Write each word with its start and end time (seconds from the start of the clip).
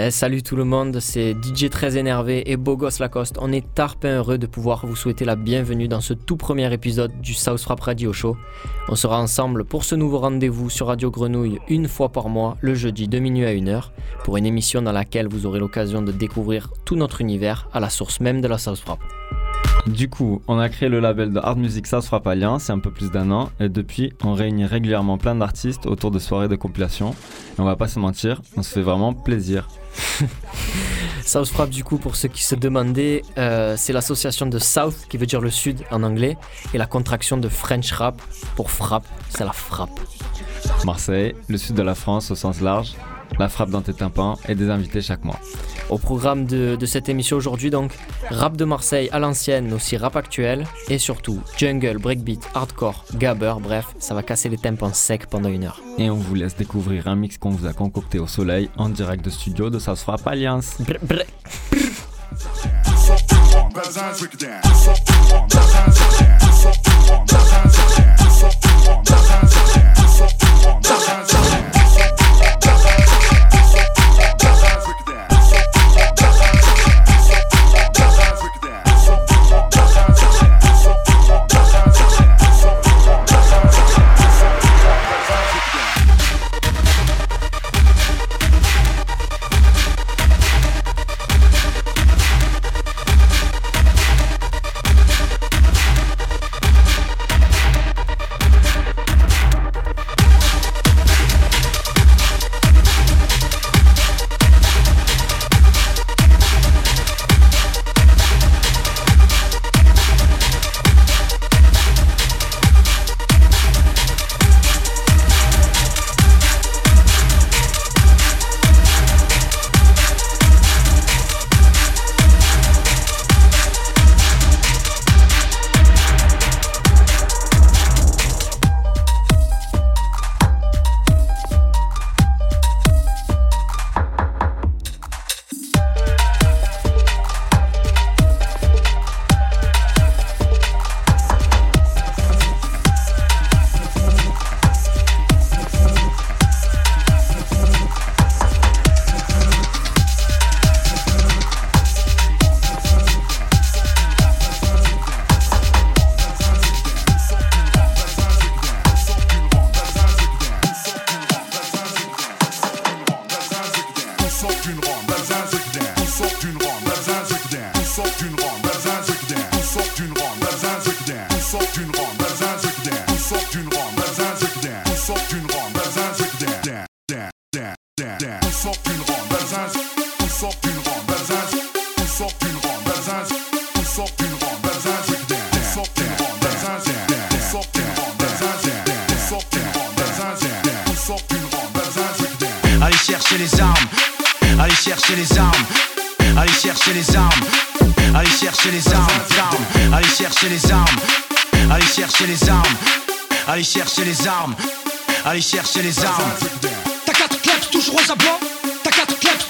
Eh, 0.00 0.12
salut 0.12 0.44
tout 0.44 0.54
le 0.54 0.62
monde, 0.62 1.00
c'est 1.00 1.32
DJ 1.32 1.68
très 1.70 1.96
énervé 1.96 2.48
et 2.48 2.56
Bogos 2.56 3.00
Lacoste. 3.00 3.36
On 3.40 3.50
est 3.50 3.66
tarpin 3.74 4.18
heureux 4.18 4.38
de 4.38 4.46
pouvoir 4.46 4.86
vous 4.86 4.94
souhaiter 4.94 5.24
la 5.24 5.34
bienvenue 5.34 5.88
dans 5.88 6.00
ce 6.00 6.14
tout 6.14 6.36
premier 6.36 6.72
épisode 6.72 7.10
du 7.20 7.34
South 7.34 7.60
Frap 7.60 7.80
Radio 7.80 8.12
Show. 8.12 8.36
On 8.88 8.94
sera 8.94 9.20
ensemble 9.20 9.64
pour 9.64 9.82
ce 9.82 9.96
nouveau 9.96 10.18
rendez-vous 10.18 10.70
sur 10.70 10.86
Radio 10.86 11.10
Grenouille 11.10 11.58
une 11.68 11.88
fois 11.88 12.10
par 12.10 12.28
mois, 12.28 12.56
le 12.60 12.76
jeudi 12.76 13.08
de 13.08 13.18
minuit 13.18 13.44
à 13.44 13.52
1h, 13.52 13.90
pour 14.22 14.36
une 14.36 14.46
émission 14.46 14.82
dans 14.82 14.92
laquelle 14.92 15.26
vous 15.26 15.46
aurez 15.46 15.58
l'occasion 15.58 16.00
de 16.00 16.12
découvrir 16.12 16.70
tout 16.84 16.94
notre 16.94 17.20
univers 17.20 17.68
à 17.72 17.80
la 17.80 17.90
source 17.90 18.20
même 18.20 18.40
de 18.40 18.46
la 18.46 18.58
South 18.58 18.78
Frap. 18.78 19.00
Du 19.86 20.10
coup, 20.10 20.42
on 20.48 20.58
a 20.58 20.68
créé 20.68 20.88
le 20.88 21.00
label 21.00 21.32
de 21.32 21.38
Hard 21.38 21.58
Music 21.58 21.86
South 21.86 22.04
Frap 22.04 22.26
Alliance 22.26 22.66
il 22.66 22.68
y 22.68 22.72
a 22.72 22.74
un 22.74 22.78
peu 22.78 22.90
plus 22.90 23.10
d'un 23.10 23.30
an 23.30 23.50
et 23.58 23.68
depuis, 23.68 24.12
on 24.22 24.34
réunit 24.34 24.66
régulièrement 24.66 25.18
plein 25.18 25.34
d'artistes 25.34 25.86
autour 25.86 26.10
de 26.10 26.18
soirées 26.18 26.48
de 26.48 26.56
compilation. 26.56 27.10
Et 27.56 27.60
on 27.60 27.64
va 27.64 27.76
pas 27.76 27.88
se 27.88 27.98
mentir, 27.98 28.42
on 28.56 28.62
se 28.62 28.72
fait 28.72 28.82
vraiment 28.82 29.14
plaisir. 29.14 29.68
South 31.24 31.48
Frap, 31.48 31.70
du 31.70 31.84
coup, 31.84 31.98
pour 31.98 32.16
ceux 32.16 32.28
qui 32.28 32.42
se 32.42 32.54
demandaient, 32.54 33.22
euh, 33.36 33.74
c'est 33.76 33.92
l'association 33.92 34.46
de 34.46 34.58
South, 34.58 35.06
qui 35.08 35.16
veut 35.16 35.26
dire 35.26 35.40
le 35.40 35.50
sud 35.50 35.82
en 35.90 36.02
anglais, 36.02 36.36
et 36.72 36.78
la 36.78 36.86
contraction 36.86 37.36
de 37.36 37.48
French 37.48 37.92
Rap 37.92 38.20
pour 38.56 38.70
frappe, 38.70 39.06
c'est 39.28 39.44
la 39.44 39.52
frappe. 39.52 40.00
Marseille, 40.84 41.34
le 41.48 41.58
sud 41.58 41.76
de 41.76 41.82
la 41.82 41.94
France 41.94 42.30
au 42.30 42.34
sens 42.34 42.60
large, 42.60 42.94
la 43.38 43.48
frappe 43.48 43.70
dans 43.70 43.82
tes 43.82 43.94
tympans 43.94 44.38
et 44.48 44.54
des 44.54 44.70
invités 44.70 45.00
chaque 45.00 45.24
mois. 45.24 45.38
Au 45.90 45.98
programme 45.98 46.46
de, 46.46 46.76
de 46.76 46.86
cette 46.86 47.08
émission 47.08 47.36
aujourd'hui, 47.36 47.70
donc, 47.70 47.92
rap 48.30 48.56
de 48.56 48.64
Marseille 48.64 49.08
à 49.12 49.18
l'ancienne, 49.18 49.66
mais 49.66 49.74
aussi 49.74 49.96
rap 49.96 50.16
actuel, 50.16 50.66
et 50.88 50.98
surtout 50.98 51.40
jungle, 51.56 51.98
breakbeat, 51.98 52.48
hardcore, 52.54 53.04
gabber, 53.14 53.54
bref, 53.60 53.86
ça 53.98 54.14
va 54.14 54.22
casser 54.22 54.48
les 54.48 54.58
tympans 54.58 54.92
secs 54.92 55.26
pendant 55.26 55.48
une 55.48 55.64
heure. 55.64 55.80
Et 55.98 56.10
on 56.10 56.16
vous 56.16 56.34
laisse 56.34 56.56
découvrir 56.56 57.08
un 57.08 57.16
mix 57.16 57.38
qu'on 57.38 57.50
vous 57.50 57.66
a 57.66 57.72
concocté 57.72 58.18
au 58.18 58.26
soleil 58.26 58.70
en 58.76 58.88
direct 58.88 59.24
de 59.24 59.30
studio 59.30 59.70
de 59.70 59.78
South 59.78 59.98
Frap 59.98 60.26
Alliance. 60.26 60.76
Brr, 60.80 60.98
brr. 61.02 61.24
Allez 63.80 64.08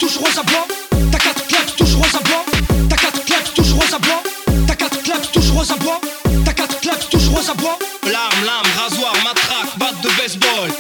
toujours 0.09 0.29
à 0.39 0.43
blanc 0.43 0.67
T'as 1.13 1.19
quatre 1.19 1.47
claps 1.47 1.77
toujours 1.77 2.07
à 2.07 2.23
blanc 2.23 2.45
T'as 2.89 2.97
quatre 2.97 3.25
claps 3.25 3.53
toujours 3.55 3.85
à 3.93 3.99
blanc 3.99 4.23
T'as 4.67 4.75
quatre 4.75 5.03
claps 5.03 5.31
toujours 5.33 5.61
à 5.61 5.77
blanc 5.77 6.01
T'as 6.45 6.53
quatre 6.53 6.81
claps 6.81 7.09
toujours 7.11 7.39
à 7.39 7.55
blanc 7.55 7.79
L'arme, 8.05 8.45
lame, 8.47 8.73
rasoir, 8.83 9.13
matraque, 9.23 9.77
batte 9.77 10.01
de 10.01 10.09
baseball. 10.17 10.71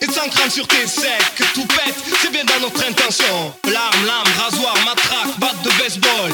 Et 0.00 0.06
sans 0.06 0.28
crâne 0.28 0.50
sur 0.50 0.66
tes 0.66 0.86
secs, 0.88 1.34
que 1.36 1.44
tout 1.54 1.66
pète, 1.66 1.94
c'est 2.20 2.32
bien 2.32 2.44
dans 2.44 2.60
notre 2.60 2.84
intention. 2.84 3.54
L'arme, 3.64 4.06
lame, 4.06 4.34
rasoir, 4.42 4.74
matraque, 4.84 5.38
batte 5.38 5.62
de 5.62 5.70
baseball. 5.80 6.32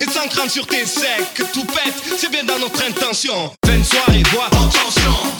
Et 0.00 0.10
sans 0.10 0.26
crâne 0.28 0.50
sur 0.50 0.66
tes 0.66 0.84
secs, 0.84 1.32
que 1.34 1.44
tout 1.44 1.64
pète, 1.64 1.94
c'est 2.18 2.30
bien 2.30 2.42
dans 2.42 2.58
notre 2.58 2.82
intention. 2.82 3.52
De 3.62 3.84
soirée, 3.84 4.22
bois, 4.32 4.46
attention. 4.46 5.35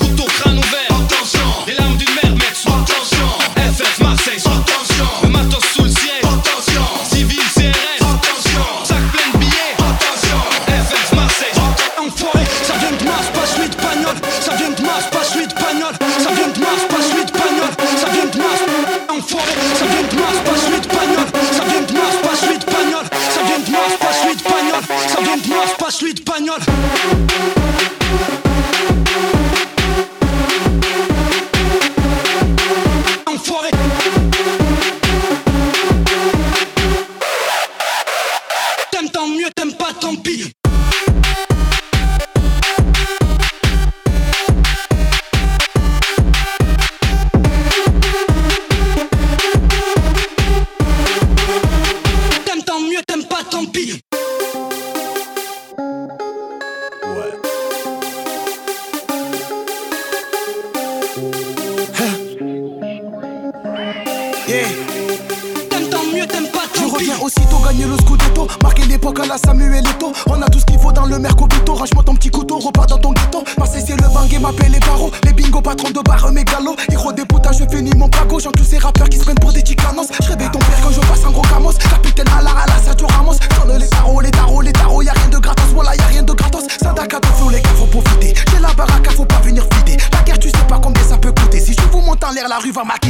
En 92.78 92.84
l'air, 92.84 93.05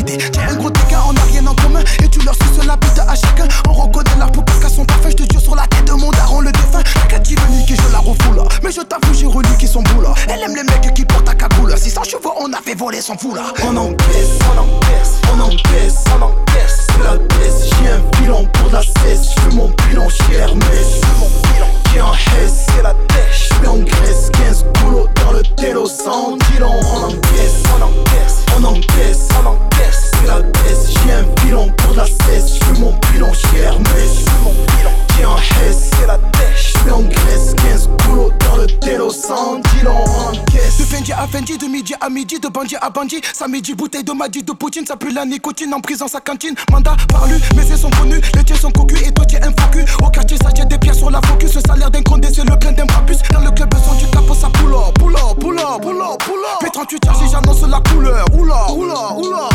bandit 42.66 42.76
à 42.80 42.90
bandit. 42.90 43.20
Samedi, 43.32 43.74
bouteille 43.74 44.02
de 44.02 44.12
Madi, 44.12 44.42
de 44.42 44.52
Poutine, 44.52 44.84
ça 44.84 44.96
pue 44.96 45.12
la 45.12 45.24
nicotine 45.24 45.72
en 45.72 45.80
prison 45.80 46.08
sa 46.08 46.20
cantine. 46.20 46.54
Mandat 46.72 46.96
par 47.08 47.26
lui, 47.26 47.36
mes 47.54 47.64
yeux 47.64 47.76
sont 47.76 47.90
connus, 47.90 48.20
les 48.34 48.42
tiens 48.44 48.56
sont 48.56 48.72
cocus 48.72 49.02
et 49.06 49.12
toi 49.12 49.24
tu 49.24 49.36
es 49.36 49.44
un 49.44 49.52
focus. 49.52 49.84
Au 50.02 50.10
quartier, 50.10 50.36
ça 50.38 50.50
des 50.50 50.78
pierres 50.78 50.94
sur 50.94 51.10
la 51.10 51.20
focus. 51.22 51.52
Ce 51.52 51.60
salaire 51.60 51.90
d'un 51.90 52.02
condé, 52.02 52.28
c'est 52.34 52.44
le 52.48 52.58
plein 52.58 52.72
d'un 52.72 52.86
brabus. 52.86 53.18
Dans 53.32 53.40
le 53.40 53.50
club, 53.52 53.72
son 53.86 53.94
du 53.94 54.10
capot, 54.10 54.34
ça 54.34 54.48
pull 54.50 54.72
up, 54.74 54.98
pull 54.98 55.14
up, 55.14 55.38
pull 55.38 55.58
up, 55.58 55.80
pull 55.80 56.00
up, 56.00 56.18
pull 56.24 56.34
up. 56.34 56.62
P38 56.62 57.04
chargé, 57.04 57.26
j'annonce 57.30 57.62
la 57.62 57.80
couleur. 57.80 58.26
Oula, 58.36 58.72
oula, 58.72 59.12
oula, 59.16 59.48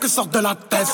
coque 0.00 0.10
sortent 0.10 0.34
de 0.34 0.40
la 0.40 0.54
tête. 0.54 0.86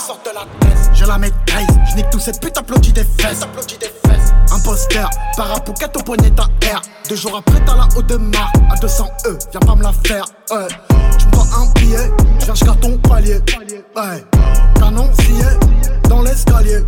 Je 0.94 1.04
la 1.04 1.18
maîtrise, 1.18 1.66
je 1.90 1.96
nique 1.96 2.10
tout 2.10 2.18
cette 2.18 2.40
pute 2.40 2.56
applaudit 2.56 2.92
des 2.92 3.04
fesses. 3.04 3.42
Applaudit 3.42 3.78
des 3.78 3.86
fesses. 3.86 4.32
Imposteur, 4.50 5.10
parapouquette 5.36 5.96
au 5.96 6.02
poignet 6.02 6.30
ta 6.30 6.44
R. 6.44 6.82
Deux 7.08 7.16
jours 7.16 7.36
après, 7.38 7.60
t'as 7.64 7.76
la 7.76 7.88
haute 7.96 8.06
de 8.06 8.16
marque. 8.16 8.56
À 8.70 8.76
200 8.76 9.06
E, 9.26 9.38
viens 9.50 9.60
pas 9.60 9.74
me 9.74 9.82
la 9.82 9.92
faire. 9.92 10.24
Ouais. 10.50 10.68
Tu 11.18 11.26
me 11.26 11.30
prends 11.30 11.62
un 11.62 11.72
billet, 11.74 12.10
je 12.40 12.46
jusqu'à 12.46 12.74
ton 12.80 12.98
palier. 12.98 13.40
Ouais. 13.94 14.24
Canon 14.78 15.10
scié 15.20 15.44
dans 16.08 16.22
l'escalier. 16.22 16.78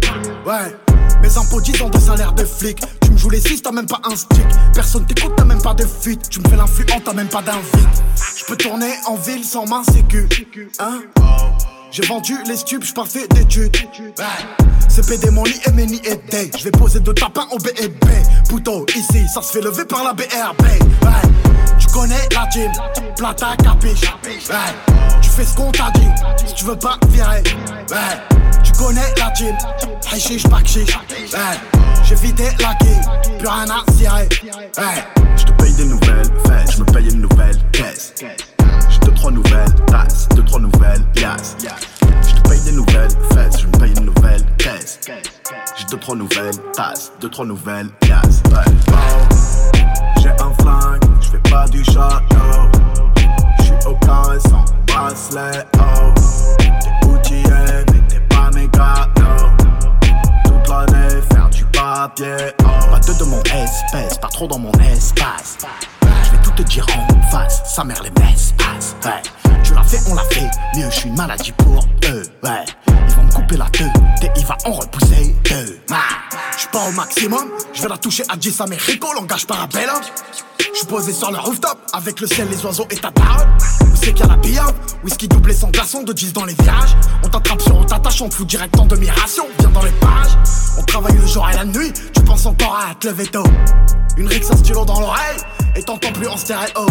Ouais. 0.46 0.76
Mes 1.22 1.36
impôts 1.36 1.60
10 1.60 1.82
ans 1.82 1.90
de 1.90 1.98
salaire 1.98 2.32
de 2.32 2.44
flic. 2.44 2.80
Tu 3.02 3.10
me 3.10 3.16
joues 3.16 3.30
les 3.30 3.40
6, 3.40 3.62
t'as 3.62 3.72
même 3.72 3.86
pas 3.86 4.00
un 4.04 4.16
stick. 4.16 4.46
Personne 4.74 5.06
t'écoute, 5.06 5.32
t'as 5.36 5.44
même 5.44 5.62
pas 5.62 5.74
de 5.74 5.84
fuite. 5.84 6.28
Tu 6.30 6.40
me 6.40 6.48
fais 6.48 6.56
l'influent, 6.56 7.00
t'as 7.04 7.12
même 7.12 7.28
pas 7.28 7.42
d'invite. 7.42 8.02
Je 8.36 8.44
peux 8.44 8.56
tourner 8.56 8.92
en 9.06 9.16
ville 9.16 9.44
sans 9.44 9.66
main 9.66 9.82
sécu. 9.84 10.28
Hein? 10.78 11.00
J'ai 11.90 12.02
vendu 12.06 12.36
les 12.46 12.56
stupes, 12.56 12.82
j'suis 12.82 12.94
parfait 12.94 13.26
d'études. 13.28 13.76
C'est 14.88 15.06
PD 15.06 15.30
mon 15.30 15.44
lit 15.44 15.60
nids 15.74 16.02
et 16.04 16.16
day. 16.30 16.50
Je 16.56 16.64
vais 16.64 16.70
poser 16.70 17.00
deux 17.00 17.14
tapins 17.14 17.46
au 17.50 17.58
BEB. 17.58 18.04
Pouto, 18.48 18.84
ici, 18.94 19.26
ça 19.32 19.40
se 19.40 19.52
fait 19.52 19.60
lever 19.60 19.84
par 19.84 20.04
la 20.04 20.12
BRB. 20.12 20.66
Tu 21.78 21.86
connais 21.88 22.28
la 22.34 22.46
team, 22.48 22.70
plata 23.16 23.56
capiche. 23.62 24.12
Tu 25.22 25.30
fais 25.30 25.44
ce 25.44 25.56
qu'on 25.56 25.72
t'a 25.72 25.90
dit, 25.92 26.08
si 26.46 26.54
tu 26.54 26.64
veux 26.66 26.78
pas 26.78 26.98
virer. 27.08 27.42
Tu 28.62 28.72
connais 28.72 29.14
la 29.16 29.30
team, 29.30 29.56
hashish, 30.12 30.42
pas 30.44 30.62
chiche. 30.64 30.98
Ouais. 31.32 31.38
J'ai 32.04 32.16
vidé 32.16 32.44
la 32.60 32.74
quille, 32.74 33.38
plus 33.38 33.48
rien 33.48 33.66
à 33.70 33.92
cirer. 33.92 34.28
Ouais. 34.76 35.04
Je 35.36 35.44
te 35.44 35.52
paye 35.52 35.72
des 35.72 35.84
nouvelles 35.84 36.30
fesses, 36.46 36.76
je 36.76 36.80
me 36.80 36.92
paye 36.92 37.10
une 37.10 37.22
nouvelle 37.22 37.56
caisse. 37.72 38.14
J'ai 38.88 38.98
deux 39.00 39.12
trois 39.14 39.30
nouvelles 39.30 39.74
tasses, 39.86 40.28
deux 40.34 40.44
trois 40.44 40.60
nouvelles 40.60 41.02
pièces. 41.14 41.56
Je 42.26 42.34
te 42.34 42.48
paye 42.48 42.60
des 42.62 42.72
nouvelles 42.72 43.10
fesses, 43.32 43.60
je 43.60 43.66
me 43.66 43.72
paye 43.78 43.92
une 43.96 44.06
nouvelle 44.06 44.44
caisse. 44.56 45.00
J'ai 45.76 45.84
deux 45.90 45.98
trois 45.98 46.16
nouvelles 46.16 46.56
tasses, 46.74 47.12
deux 47.20 47.28
trois 47.28 47.44
nouvelles. 47.46 47.88
Oh, 48.02 48.94
J'ai 50.20 50.30
un 50.30 50.52
flingue, 50.60 51.02
je 51.20 51.28
fais 51.30 51.50
pas 51.50 51.66
du 51.68 51.84
château. 51.84 52.68
Je 53.58 53.64
suis 53.64 53.74
au 53.86 53.94
carré 53.96 54.38
sans 54.40 54.64
bracelet. 54.86 55.64
Oh, 55.78 56.12
t'es 56.58 57.06
outillé, 57.06 57.44
mais 57.92 58.00
t'es 58.08 58.20
pas 58.28 58.50
méga. 58.54 59.08
Toute 60.44 60.68
l'année, 60.68 61.20
faire 61.32 61.48
du 61.50 61.64
papier. 61.66 62.52
Oh, 62.62 62.90
pas 62.90 63.00
deux 63.06 63.14
de 63.14 63.24
mon 63.24 63.42
espèce, 63.42 64.18
pas 64.18 64.28
trop 64.28 64.46
dans 64.46 64.58
mon 64.58 64.72
espace. 64.72 65.58
Je 66.02 66.30
vais 66.32 66.42
tout 66.42 66.50
te 66.52 66.62
dire 66.62 66.86
en 66.96 67.07
sa 67.48 67.84
mère 67.84 68.02
les 68.02 68.10
messes 68.22 68.54
passe. 68.56 68.96
Ouais. 69.04 69.22
Tu 69.62 69.74
l'as 69.74 69.82
fait, 69.82 70.00
on 70.10 70.14
l'a 70.14 70.24
fait, 70.24 70.48
mieux, 70.76 70.90
je 70.90 70.96
suis 71.00 71.08
une 71.08 71.16
maladie 71.16 71.52
pour 71.52 71.84
eux. 72.06 72.22
Ouais. 72.42 72.64
Couper 73.38 73.56
la 73.56 73.66
il 74.36 74.46
va 74.46 74.56
en 74.64 74.72
repousser 74.72 75.36
deux. 75.44 75.78
Je 76.54 76.58
suis 76.58 76.68
pas 76.70 76.88
au 76.88 76.90
maximum, 76.90 77.48
je 77.72 77.82
vais 77.82 77.88
la 77.88 77.96
toucher 77.96 78.24
à 78.28 78.36
10 78.36 78.60
Americo, 78.62 79.12
langage 79.14 79.46
parabellum. 79.46 80.00
Je 80.58 80.78
suis 80.78 80.86
posé 80.86 81.12
sur 81.12 81.30
le 81.30 81.38
rooftop, 81.38 81.78
avec 81.92 82.20
le 82.20 82.26
ciel, 82.26 82.48
les 82.50 82.64
oiseaux 82.64 82.88
et 82.90 82.96
ta 82.96 83.12
daronne. 83.12 83.48
Où 83.82 83.94
c'est 83.94 84.12
qu'il 84.12 84.26
y 84.26 84.28
a 84.28 84.32
la 84.32 84.36
billard? 84.36 84.72
Whisky 85.04 85.28
doublé 85.28 85.54
sans 85.54 85.70
glaçon, 85.70 86.02
de 86.02 86.12
10 86.12 86.32
dans 86.32 86.46
les 86.46 86.54
virages. 86.54 86.96
On 87.22 87.28
t'attrape 87.28 87.62
sur 87.62 87.76
on 87.76 87.84
t'attache, 87.84 88.20
on 88.22 88.28
te 88.28 88.34
fout 88.34 88.46
direct 88.48 88.76
en 88.76 88.86
demi-ration. 88.86 89.46
Viens 89.60 89.70
dans 89.70 89.84
les 89.84 89.92
pages, 89.92 90.36
on 90.76 90.82
travaille 90.82 91.16
le 91.16 91.26
jour 91.26 91.48
et 91.48 91.54
la 91.54 91.64
nuit. 91.64 91.92
Tu 92.12 92.20
penses 92.22 92.44
encore 92.44 92.76
à 92.76 92.96
te 92.96 93.06
lever 93.06 93.28
tôt. 93.28 93.44
Une 94.16 94.26
rixe, 94.26 94.50
un 94.50 94.56
stylo 94.56 94.84
dans 94.84 94.98
l'oreille, 94.98 95.38
et 95.76 95.82
t'entends 95.84 96.12
plus 96.12 96.26
en 96.26 96.36
stéréo. 96.36 96.86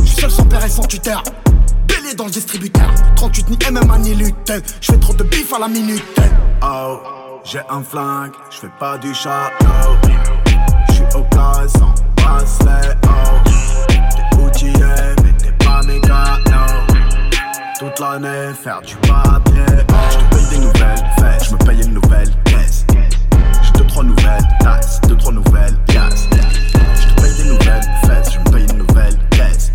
Je 0.00 0.06
suis 0.06 0.20
seul 0.20 0.30
sans 0.30 0.44
père 0.44 0.64
et 0.64 0.70
sans 0.70 0.84
tuteur 0.84 1.24
péler 1.94 2.14
dans 2.14 2.24
le 2.24 2.30
distributeur 2.30 2.90
38 3.16 3.50
ni 3.50 3.58
MMA 3.70 3.98
ni 3.98 4.14
lutte 4.14 4.52
Je 4.80 4.92
fais 4.92 4.98
trop 4.98 5.14
de 5.14 5.24
bif 5.24 5.52
à 5.52 5.58
la 5.58 5.68
minute 5.68 6.02
Oh 6.62 7.00
j'ai 7.44 7.60
un 7.68 7.82
flingue, 7.82 8.32
je 8.50 8.58
fais 8.58 8.70
pas 8.78 8.96
du 8.98 9.12
chat 9.12 9.50
oh. 9.62 9.96
Je 10.92 11.18
au 11.18 11.22
cas 11.24 11.66
sans 11.66 11.94
bracelet 12.16 12.96
oh. 13.04 13.50
T'es 13.88 14.36
outillé 14.40 14.84
mais 15.24 15.32
t'es 15.32 15.52
pas 15.64 15.82
méga 15.82 16.38
no 16.46 16.94
Toute 17.78 17.98
l'année 17.98 18.54
faire 18.54 18.80
du 18.82 18.94
papier 18.96 19.64
oh. 19.90 19.94
Je 20.10 20.18
te 20.18 20.34
paye 20.34 20.46
des 20.50 20.58
nouvelles 20.58 21.04
fêtes, 21.18 21.44
je 21.48 21.52
me 21.52 21.58
paye 21.66 21.82
une 21.82 21.94
nouvelle 21.94 22.30
caisse 22.44 22.86
J'ai 23.62 23.72
deux 23.72 23.86
trois 23.86 24.04
nouvelles 24.04 24.48
tasses, 24.60 25.00
deux 25.08 25.16
trois 25.16 25.32
nouvelles 25.32 25.76
pièces 25.88 26.28
yes. 26.32 26.44
Je 27.00 27.14
te 27.14 27.20
paye 27.22 27.34
des 27.42 27.50
nouvelles 27.50 27.90
fesses, 28.06 28.34
je 28.34 28.38
me 28.38 28.44
paye 28.52 28.66
une 28.70 28.78
nouvelle 28.86 29.18
caisse 29.30 29.71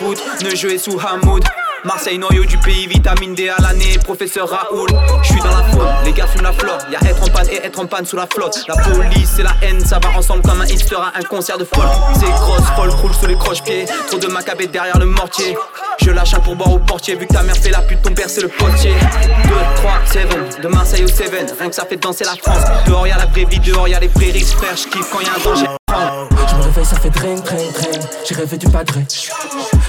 ne 0.00 0.54
jouer 0.54 0.78
sous 0.78 0.98
Hamoud. 0.98 1.44
Marseille, 1.84 2.18
noyau 2.18 2.44
du 2.44 2.58
pays, 2.58 2.86
vitamine 2.86 3.34
D 3.34 3.48
à 3.48 3.60
l'année, 3.60 3.98
professeur 4.02 4.48
Raoul. 4.48 4.88
Je 5.22 5.28
suis 5.28 5.40
dans 5.40 5.56
la 5.56 5.62
faune, 5.64 5.88
les 6.04 6.12
gars 6.12 6.26
fument 6.26 6.42
la 6.42 6.52
flotte. 6.52 6.86
Y'a 6.90 6.98
être 7.08 7.22
en 7.22 7.26
panne 7.26 7.48
et 7.50 7.64
être 7.64 7.78
en 7.78 7.86
panne 7.86 8.04
sous 8.04 8.16
la 8.16 8.26
flotte. 8.26 8.64
La 8.66 8.76
police 8.76 9.38
et 9.38 9.42
la 9.44 9.54
haine, 9.62 9.80
ça 9.80 10.00
va 10.02 10.10
ensemble 10.16 10.42
comme 10.42 10.60
un 10.60 10.66
hipster 10.66 10.96
à 10.96 11.16
un 11.16 11.22
concert 11.22 11.56
de 11.56 11.64
folk. 11.64 11.88
C'est 12.14 12.26
grosse, 12.26 12.66
folk 12.76 12.90
roule 12.90 13.14
sous 13.14 13.26
les 13.26 13.36
croche-pieds. 13.36 13.86
Trop 14.08 14.18
de 14.18 14.26
macabé 14.26 14.66
derrière 14.66 14.98
le 14.98 15.06
mortier. 15.06 15.56
Je 16.02 16.10
lâche 16.10 16.34
un 16.34 16.40
pourboire 16.40 16.72
au 16.72 16.78
portier, 16.78 17.14
vu 17.14 17.26
que 17.26 17.34
ta 17.34 17.42
mère 17.42 17.56
fait 17.56 17.70
la 17.70 17.80
pute, 17.80 18.02
ton 18.02 18.12
père 18.12 18.28
c'est 18.28 18.42
le 18.42 18.48
potier. 18.48 18.94
2, 19.44 19.50
3, 19.76 19.92
7, 20.04 20.60
de 20.62 20.68
Marseille 20.68 21.04
au 21.04 21.08
7, 21.08 21.54
rien 21.58 21.68
que 21.68 21.74
ça 21.74 21.84
fait 21.86 21.96
danser 21.96 22.24
la 22.24 22.34
France. 22.34 22.64
Dehors 22.86 23.06
y'a 23.06 23.18
la 23.18 23.26
vraie 23.26 23.44
vie, 23.44 23.60
dehors 23.60 23.88
y'a 23.88 24.00
les 24.00 24.08
vrais 24.08 24.30
risques, 24.30 24.56
frère. 24.56 24.76
J'kiffe 24.76 25.10
quand 25.12 25.20
y'a 25.20 25.34
un 25.36 25.44
danger. 25.44 25.77
Je 25.88 26.54
me 26.56 26.62
réveille, 26.62 26.84
ça 26.84 26.96
fait 26.96 27.10
drain, 27.10 27.34
drain, 27.36 27.56
drain. 27.56 28.06
J'ai 28.26 28.34
rêvé 28.34 28.58
du 28.58 28.68
padré. 28.68 29.06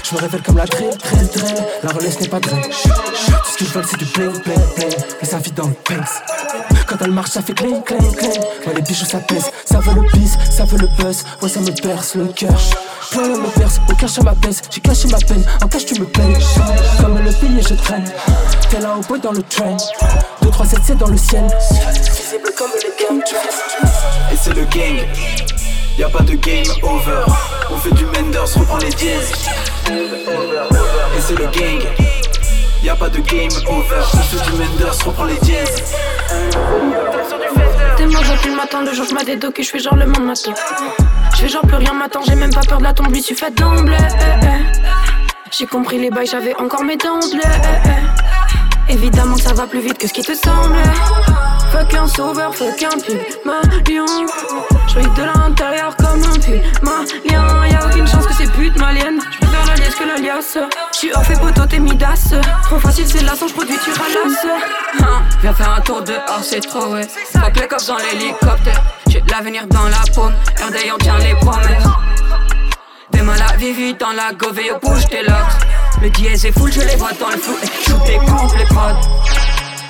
Je 0.02 0.14
me 0.14 0.20
réveille 0.20 0.42
comme 0.42 0.56
la 0.56 0.64
drain, 0.64 0.88
drain, 0.88 1.22
drain. 1.34 1.54
La 1.82 1.90
relève 1.90 2.20
n'est 2.20 2.28
pas 2.28 2.40
drain. 2.40 2.60
Tout 2.60 3.52
ce 3.52 3.56
qu'ils 3.58 3.66
veulent, 3.68 3.84
c'est 3.88 3.98
du 3.98 4.06
bling, 4.06 4.32
bling, 4.42 4.74
bling. 4.76 4.96
Mais 5.20 5.28
ça 5.28 5.38
vit 5.38 5.52
dans 5.52 5.66
le 5.66 5.74
pinks. 5.74 6.08
Quand 6.86 6.96
elle 7.02 7.12
marche, 7.12 7.30
ça 7.30 7.42
fait 7.42 7.52
cling, 7.52 7.82
cling, 7.82 8.16
cling. 8.16 8.40
Ouais, 8.66 8.74
les 8.74 8.82
bijoux, 8.82 9.04
ça 9.04 9.18
pèse. 9.18 9.50
Ça 9.64 9.78
veut 9.78 9.94
le 9.94 10.02
bis, 10.12 10.36
ça 10.50 10.64
veut 10.64 10.78
le 10.78 10.88
buzz. 10.98 11.24
Ouais, 11.42 11.48
ça 11.48 11.60
me 11.60 11.70
perce 11.70 12.14
le 12.14 12.26
cœur. 12.26 12.58
Plein 13.10 13.28
me 13.28 13.48
perce, 13.58 13.80
au 13.90 13.94
cœur 13.94 14.08
je 14.08 14.20
m'apaise. 14.20 14.62
J'ai 14.70 14.80
caché 14.80 15.08
ma 15.08 15.18
peine, 15.18 15.44
en 15.62 15.68
cache 15.68 15.84
tu 15.84 16.00
me 16.00 16.06
payes. 16.06 16.36
Comme 17.00 17.18
le 17.18 17.30
billet, 17.30 17.62
je 17.62 17.74
traîne. 17.74 18.10
T'es 18.70 18.80
là 18.80 18.96
au 18.96 19.00
bout 19.00 19.18
dans 19.18 19.32
le 19.32 19.42
train. 19.42 19.76
2, 20.42 20.50
3, 20.50 20.66
7, 20.66 20.78
c'est 20.84 20.98
dans 20.98 21.08
le 21.08 21.16
ciel. 21.16 21.46
Visible 21.94 22.50
comme 22.56 22.70
les 22.82 23.04
gangs. 23.04 23.22
Et 24.32 24.36
c'est 24.36 24.54
le 24.54 24.64
gang. 24.64 25.49
Y'a 26.00 26.08
pas 26.08 26.22
de 26.22 26.32
game 26.32 26.64
over. 26.82 27.26
On 27.70 27.76
fait 27.76 27.92
du 27.92 28.06
Menders, 28.06 28.54
reprend 28.56 28.78
les 28.78 28.88
dièses. 28.88 29.32
Et 29.86 31.20
c'est 31.20 31.38
le 31.38 31.44
gang. 31.44 31.86
Y'a 32.82 32.94
pas 32.94 33.10
de 33.10 33.18
game 33.18 33.50
over. 33.66 34.00
On 34.14 34.16
fait 34.16 34.50
du 34.50 34.52
Menders, 34.52 34.94
reprend 35.04 35.24
les. 35.24 35.36
T'es 37.98 38.06
mort 38.06 38.22
depuis 38.22 38.48
le 38.48 38.56
matin, 38.56 38.82
le 38.82 38.94
jour 38.94 39.04
je 39.10 39.14
m'as 39.14 39.24
que 39.50 39.62
je 39.62 39.68
fais 39.68 39.78
genre 39.78 39.94
le 39.94 40.06
monde 40.06 40.24
m'attend. 40.24 40.54
Je 41.34 41.42
fais 41.42 41.48
genre 41.48 41.66
plus 41.66 41.76
rien 41.76 41.92
m'attend, 41.92 42.22
j'ai 42.26 42.34
même 42.34 42.54
pas 42.54 42.62
peur 42.62 42.78
de 42.78 42.84
la 42.84 42.94
tombe, 42.94 43.12
lui 43.12 43.22
suis 43.22 43.34
fait 43.34 43.50
d'emblée. 43.50 43.98
J'ai 45.50 45.66
compris 45.66 45.98
les 45.98 46.08
bails, 46.08 46.28
j'avais 46.28 46.56
encore 46.56 46.82
mes 46.82 46.96
dents. 46.96 47.20
Évidemment 48.88 49.36
ça 49.36 49.52
va 49.52 49.66
plus 49.66 49.80
vite 49.80 49.98
que 49.98 50.08
ce 50.08 50.14
qui 50.14 50.22
te 50.22 50.32
semble. 50.32 50.78
Fuck 51.70 51.94
un 51.94 52.06
sauveur, 52.06 52.54
fuck 52.54 52.82
un 52.82 52.98
pub, 52.98 53.18
ma 53.44 53.60
lion. 53.88 54.06
De 55.16 55.22
l'intérieur 55.22 55.96
comme 55.96 56.22
un 56.22 56.38
pull, 56.38 56.60
ma 56.82 57.04
lien. 57.24 57.66
Y'a 57.66 57.86
aucune 57.86 58.06
chance 58.06 58.26
que 58.26 58.34
c'est 58.34 58.50
pute 58.52 58.76
malienne. 58.78 59.20
J'préfère 59.30 59.66
la 59.66 59.74
liesse 59.76 59.94
que 59.94 60.04
la 60.04 60.16
liasse. 60.16 60.58
J'suis 60.92 61.12
off 61.14 61.30
et 61.30 61.34
poteau, 61.34 61.64
t'es 61.66 61.78
midas. 61.78 62.34
Trop 62.64 62.78
facile, 62.80 63.06
c'est 63.06 63.22
la 63.22 63.34
je 63.34 63.52
produis, 63.52 63.78
tu 63.84 63.90
ralasses. 63.90 64.46
Hein, 65.00 65.22
viens 65.40 65.54
faire 65.54 65.74
un 65.76 65.80
tour 65.80 66.02
dehors, 66.02 66.40
c'est 66.42 66.60
trop, 66.60 66.92
ouais. 66.92 67.06
Fuck 67.32 67.56
les 67.56 67.68
cops 67.68 67.86
dans 67.86 67.98
l'hélicoptère. 67.98 68.82
J'ai 69.08 69.22
l'avenir 69.30 69.66
dans 69.68 69.84
la 69.84 70.12
paume. 70.12 70.34
RD, 70.60 70.92
on 70.92 70.98
tient 70.98 71.18
les 71.18 71.34
promesses. 71.34 71.84
Demain 73.12 73.36
la 73.36 73.56
vie 73.56 73.72
vite 73.72 74.00
dans 74.00 74.12
la 74.12 74.32
gové, 74.32 74.72
bouge 74.82 75.06
tes 75.08 75.22
locks. 75.22 75.34
Le 76.02 76.10
dièse 76.10 76.46
est 76.46 76.52
full, 76.52 76.72
je 76.72 76.80
les 76.80 76.96
vois 76.96 77.12
dans 77.12 77.28
le 77.28 77.36
flou. 77.36 77.54
Et 77.62 77.84
tout 77.84 78.00
est 78.06 78.18
complet 78.18 78.64
prod. 78.64 78.96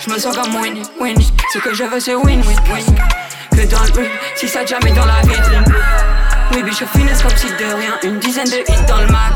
Je 0.00 0.11
me 0.11 0.19
sens 0.19 0.35
comme 0.35 0.54
Winnie, 0.57 0.83
Winnie. 0.99 1.30
Ce 1.52 1.59
que 1.59 1.75
je 1.75 1.85
veux, 1.85 2.00
c'est 2.00 2.14
win, 2.14 2.40
win, 2.40 2.57
win. 2.73 2.85
Que 3.50 3.66
dans 3.66 3.83
le 3.83 4.09
si 4.35 4.49
ça 4.49 4.64
jamais 4.64 4.92
dans 4.92 5.04
la 5.04 5.21
vitrine. 5.21 5.64
Oui, 6.52 6.62
biche, 6.62 6.83
finesse 6.97 7.23
comme 7.23 7.37
si 7.37 7.49
de 7.49 7.75
rien. 7.75 7.99
Une 8.02 8.19
dizaine 8.19 8.49
de 8.49 8.61
hits 8.66 8.87
dans 8.88 9.00
le 9.02 9.09
mag. 9.09 9.33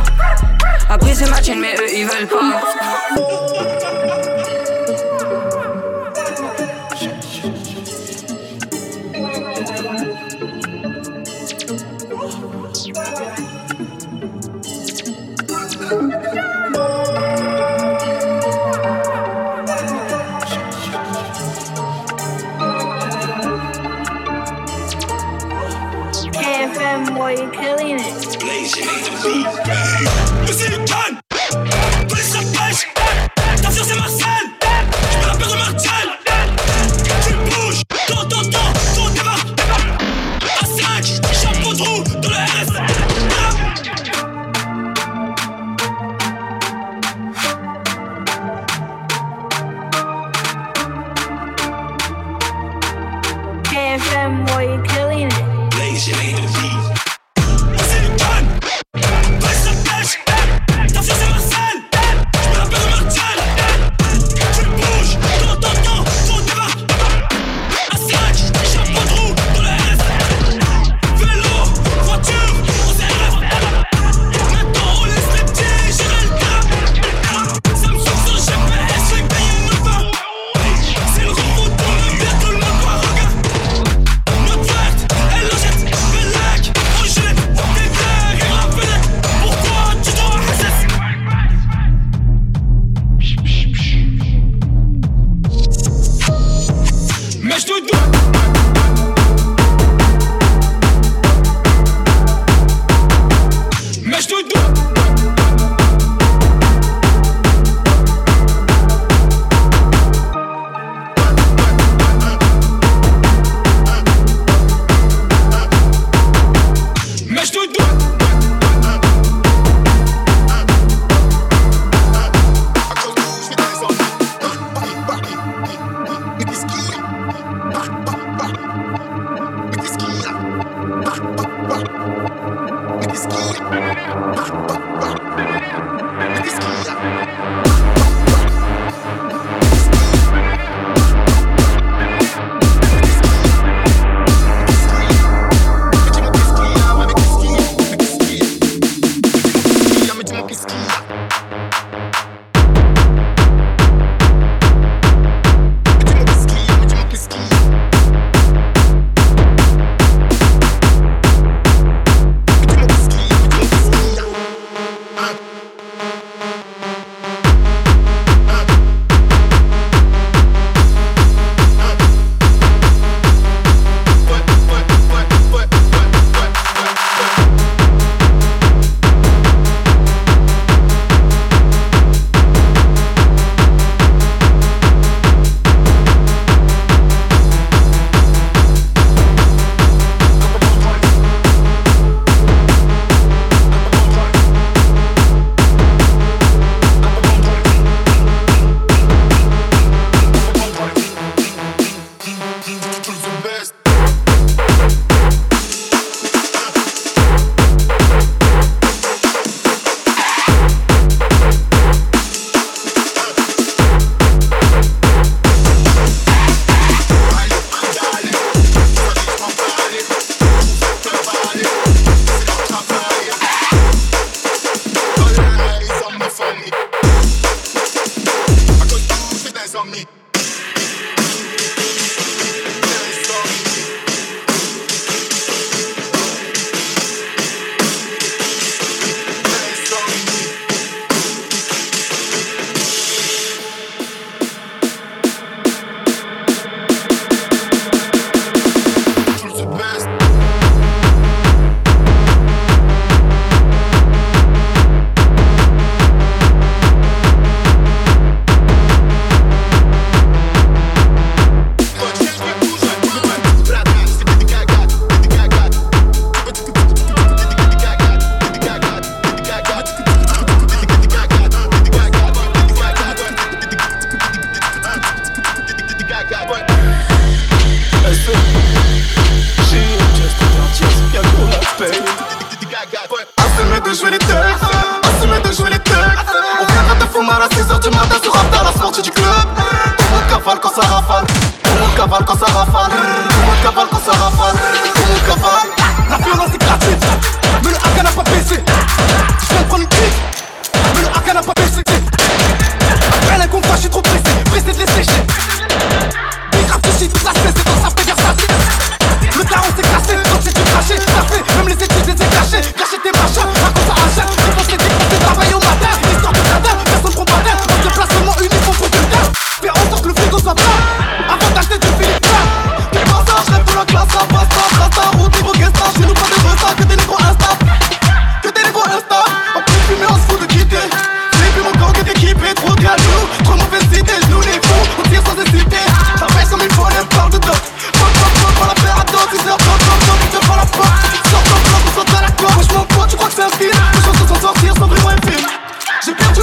Après, 0.88 1.14
c'est 1.14 1.28
ma 1.28 1.42
chaîne, 1.42 1.60
mais 1.60 1.74
eux, 1.76 1.94
ils 1.94 2.06
veulent 2.06 2.28
pas. 2.28 2.38
Mais 29.24 29.53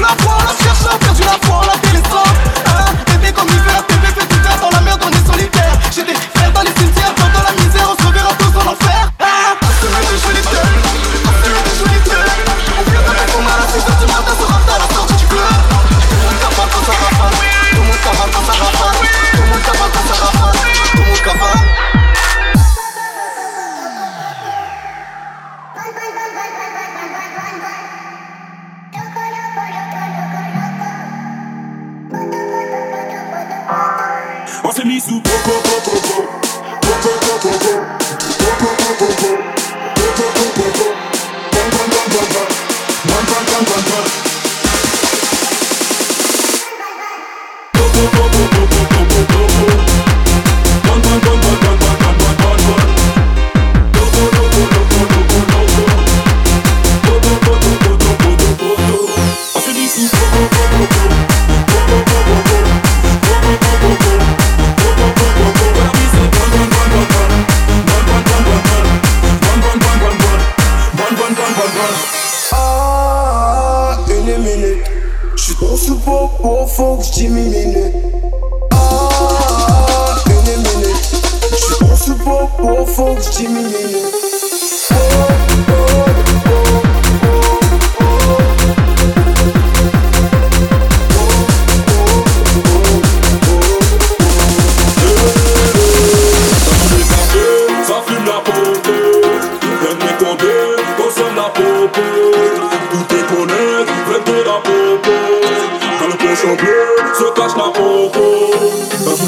not 0.01 0.25
wanna 0.25 0.60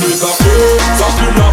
Mesa, 0.03 0.27
Mesa, 0.27 1.07
Mesa, 1.21 1.52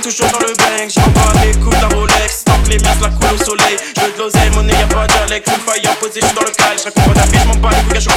toujours 0.00 0.28
dans 0.28 0.38
le 0.40 0.54
bang. 0.54 0.88
J'envoie 0.88 1.32
des 1.42 1.52
coups 1.58 1.76
de 1.76 1.82
la 1.82 1.88
Rolex, 1.88 2.44
tant 2.44 2.58
que 2.62 2.70
les 2.70 2.78
miens 2.78 2.96
la 3.02 3.08
coulent 3.08 3.34
au 3.34 3.38
soleil. 3.44 3.76
Je 3.96 4.00
veux 4.00 4.12
de 4.12 4.18
l'oseille, 4.18 4.50
monnaie, 4.54 4.72
y'a 4.72 4.86
pas 4.86 5.06
d'alec. 5.06 5.46
Une 5.46 5.60
faille 5.60 5.86
imposée, 5.86 6.20
je 6.20 6.26
suis 6.26 6.34
dans 6.34 6.42
le 6.42 6.50
cal. 6.50 6.76
Je 6.78 6.84
pas 6.90 7.14
d'avis, 7.14 7.38
je 7.38 7.44
m'en 7.46 7.54
bats 7.56 7.70
les 7.70 7.82
couilles, 7.84 8.00
je 8.00 8.08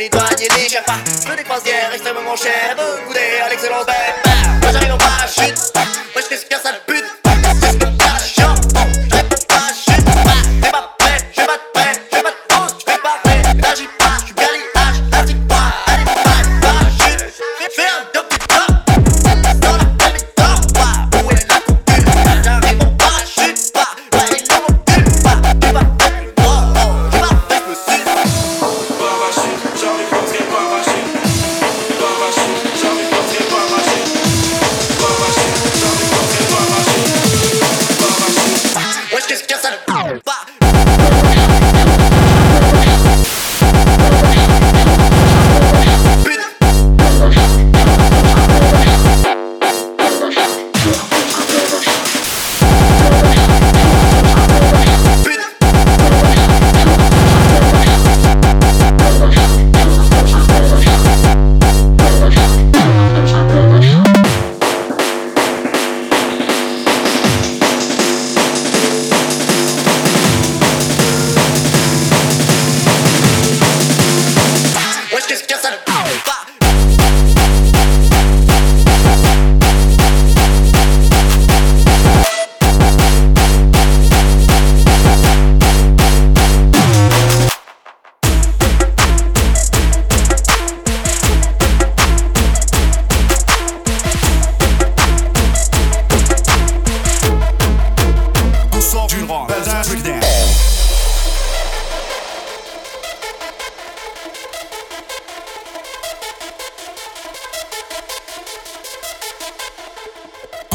nettoyer 0.00 0.48
des 0.48 0.68
chefs, 0.68 0.84
le 1.28 1.36
extrêmement 1.92 2.36
cher, 2.36 2.74
de 2.74 3.06
goûter 3.06 3.40
à 3.44 3.50
l'excellence 3.50 3.84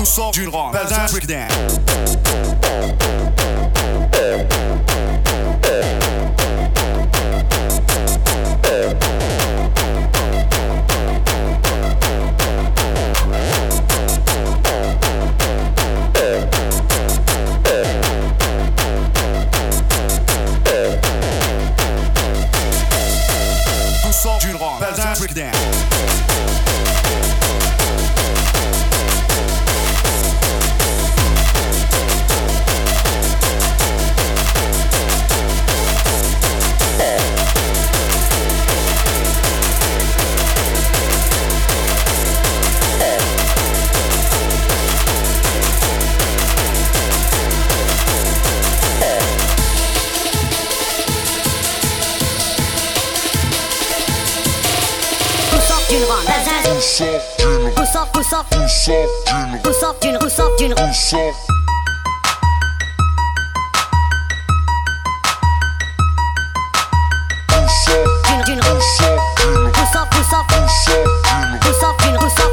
sort 0.05 0.31
d'une 0.31 0.49
rock. 0.49 0.73
Breakdown. 1.11 1.47
Ressort, 56.97 58.07
ressort, 58.15 58.45
ressort 58.45 58.45
d'une, 58.51 59.57
ressort 59.65 59.95
d'une, 59.99 60.15
ressort, 60.15 60.55
d'une, 60.55 60.73
ressort 60.73 61.33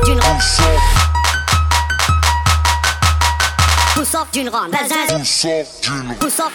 d'une, 0.03 0.19
ressort 4.01 4.27
d'une 4.33 4.49
ressort. 4.51 4.97
Ressort, 6.21 6.51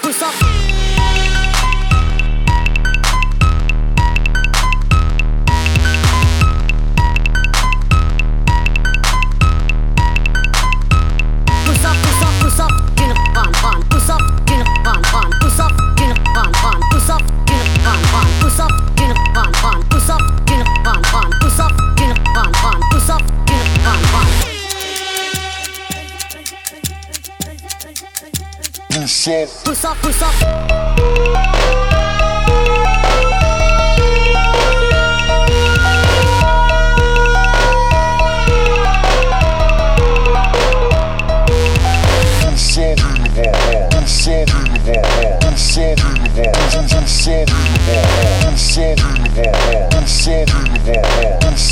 pousse 29.28 29.36
off. 29.36 29.62
Pousse 29.64 29.86
off, 29.86 30.02
pousse 30.02 30.24
off. 30.24 30.68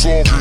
Savage. 0.05 0.35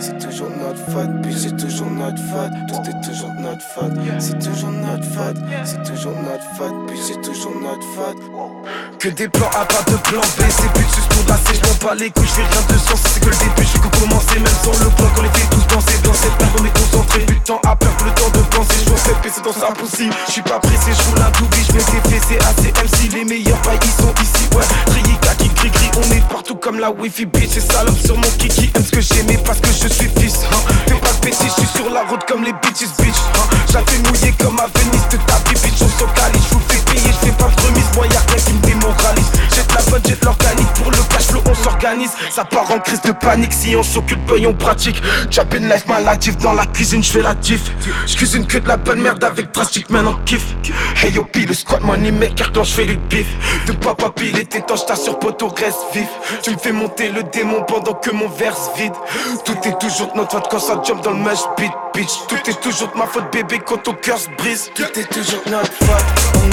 C'est 0.00 0.18
toujours 0.18 0.50
notre 0.50 0.90
faute, 0.90 1.22
puis 1.22 1.34
c'est 1.34 1.56
toujours 1.56 1.90
notre 1.90 2.18
faute, 2.18 2.52
tout 2.68 2.90
est 2.90 3.06
toujours 3.06 3.32
notre 3.34 3.62
faute, 3.62 3.92
c'est 4.18 4.38
toujours 4.38 4.70
notre 4.70 5.04
faute, 5.04 5.36
c'est 5.64 5.82
toujours 5.82 6.16
notre 6.16 6.44
faute, 6.56 6.86
puis 6.86 6.98
c'est 6.98 7.20
toujours 7.22 7.54
notre 7.60 7.86
faute. 7.94 8.53
Que 8.98 9.08
des 9.08 9.28
plans 9.28 9.50
A, 9.54 9.64
pas 9.64 9.82
de 9.90 9.96
plan 9.98 10.20
B, 10.20 10.42
c'est 10.48 10.72
plus 10.72 10.84
je 10.94 11.60
m'en 11.68 11.88
bats 11.88 11.94
les 11.94 12.10
couilles, 12.10 12.26
je 12.26 12.32
fais 12.32 12.42
rien 12.42 12.62
de 12.68 12.78
sens, 12.78 13.00
c'est 13.12 13.20
que 13.20 13.30
le 13.30 13.36
début, 13.36 13.68
je 13.68 13.78
que 13.78 14.00
commencer, 14.00 14.38
même 14.38 14.58
sans 14.62 14.72
le 14.82 14.90
plan, 14.90 15.06
qu'on 15.14 15.22
fait 15.22 15.46
tous 15.50 15.66
danser 15.74 15.98
dans 16.02 16.14
cette 16.14 16.34
période, 16.36 16.60
on 16.60 16.64
est 16.64 16.78
concentré, 16.78 17.18
plus 17.20 17.36
de 17.36 17.44
temps 17.44 17.60
à 17.64 17.76
perdre, 17.76 18.04
le 18.04 18.10
temps 18.12 18.30
de 18.30 18.42
penser, 18.54 18.76
je 18.86 18.94
fais 18.94 19.30
c'est 19.30 19.44
dans 19.44 19.52
ça 19.52 19.72
possible, 19.72 20.14
je 20.26 20.32
suis 20.32 20.42
pas 20.42 20.58
pressé, 20.58 20.92
je 20.92 21.10
roule 21.10 21.22
un 21.22 21.30
double, 21.38 21.56
je 21.68 21.72
mets 21.72 21.78
des 21.78 22.10
fessées, 22.10 22.38
ACMC, 22.38 23.12
les 23.14 23.24
meilleurs 23.24 23.60
bails, 23.62 23.78
ils 23.82 24.02
sont 24.02 24.14
ici, 24.22 24.48
ouais, 24.54 24.64
trier, 24.86 25.14
comme 26.64 26.80
la 26.80 26.90
wifi 26.90 27.26
bitch. 27.26 27.56
Et 27.56 27.60
salope 27.60 27.98
sur 27.98 28.16
mon 28.16 28.30
kiki 28.38 28.70
aime 28.74 28.84
ce 28.84 28.90
que 28.90 29.00
j'aimais 29.02 29.38
parce 29.44 29.60
que 29.60 29.68
je 29.68 29.86
suis 29.86 30.08
fils 30.18 30.40
hein. 30.50 30.56
Fais 30.86 30.94
pas 30.94 31.12
de 31.12 31.20
bêtises, 31.20 31.52
je 31.56 31.60
suis 31.60 31.76
sur 31.76 31.90
la 31.90 32.04
route 32.04 32.24
comme 32.26 32.42
les 32.42 32.52
bitches 32.52 32.88
bitch 32.98 33.20
hein. 33.36 33.56
J'avais 33.70 33.98
mouillé 34.08 34.32
comme 34.40 34.58
à 34.58 34.66
Venise 34.74 35.06
de 35.10 35.18
ta 35.28 35.38
bitch. 35.44 35.60
On 35.82 35.88
se 35.88 36.04
calice 36.16 36.42
Je 36.48 36.54
vous 36.54 36.62
fais 36.68 36.80
payer, 36.90 37.12
je 37.12 37.26
fais 37.26 37.32
pas 37.32 37.50
de 37.50 37.60
remise. 37.66 37.84
Moi 37.96 38.06
y'a 38.06 38.20
rien 38.20 38.36
qui 38.36 38.53
me 38.54 38.60
démoralise 38.66 39.30
la 39.74 39.90
bonne, 39.90 40.02
jette 40.06 40.24
l'organique. 40.24 40.72
Pour 40.74 40.90
le 40.90 40.98
cash 41.10 41.26
flow 41.26 41.40
on 41.48 41.54
s'organise. 41.54 42.12
Ça 42.30 42.44
part 42.44 42.70
en 42.70 42.78
crise 42.78 43.00
de 43.02 43.12
panique. 43.12 43.52
Si 43.52 43.74
on 43.76 43.82
s'occupe 43.82 44.24
boy 44.26 44.46
on 44.46 44.54
pratique. 44.54 45.02
Jab 45.30 45.52
une 45.54 45.68
life 45.68 45.86
maladif 45.86 46.36
dans 46.38 46.52
la 46.52 46.66
cuisine 46.66 47.02
je 47.02 47.10
fais 47.10 47.22
la 47.22 47.34
diff. 47.34 47.62
Je 48.06 48.16
cuisine 48.16 48.46
que 48.46 48.58
de 48.58 48.68
la 48.68 48.76
bonne 48.76 49.00
merde 49.00 49.22
avec 49.24 49.52
drastique 49.52 49.90
maintenant 49.90 50.18
kiff. 50.24 50.44
Hey 51.02 51.12
yo 51.12 51.24
pile 51.24 51.48
le 51.48 51.54
squat 51.54 51.82
money 51.82 52.12
maker 52.12 52.52
quand 52.52 52.64
je 52.64 52.72
fais 52.72 52.84
le 52.84 52.94
bif 52.94 53.26
De 53.66 53.72
papa 53.72 54.10
pile 54.10 54.38
et 54.38 54.46
t'étanche 54.46 54.80
sur 55.02 55.18
poteau 55.18 55.48
reste 55.48 55.78
vif. 55.92 56.08
Tu 56.42 56.50
me 56.50 56.58
fais 56.58 56.72
monter 56.72 57.10
le 57.10 57.22
démon 57.24 57.62
pendant 57.66 57.94
que 57.94 58.10
mon 58.10 58.28
verse 58.28 58.70
vide. 58.76 58.92
Tout 59.44 59.56
est 59.64 59.78
toujours 59.78 60.12
de 60.12 60.18
notre 60.18 60.32
faute 60.32 60.48
quand 60.50 60.58
ça 60.58 60.80
jump 60.84 61.02
dans 61.02 61.12
le 61.12 61.18
mush 61.18 61.40
beat 61.56 61.72
bitch. 61.94 62.12
Tout 62.28 62.50
est 62.50 62.60
toujours 62.60 62.90
de 62.92 62.98
ma 62.98 63.06
faute 63.06 63.30
bébé 63.32 63.60
quand 63.64 63.82
ton 63.82 63.94
cœur 63.94 64.18
se 64.18 64.28
brise. 64.38 64.70
Tout 64.74 64.98
est 64.98 65.12
toujours 65.12 65.42
de 65.44 65.50
notre 65.50 65.72
faute 65.72 66.43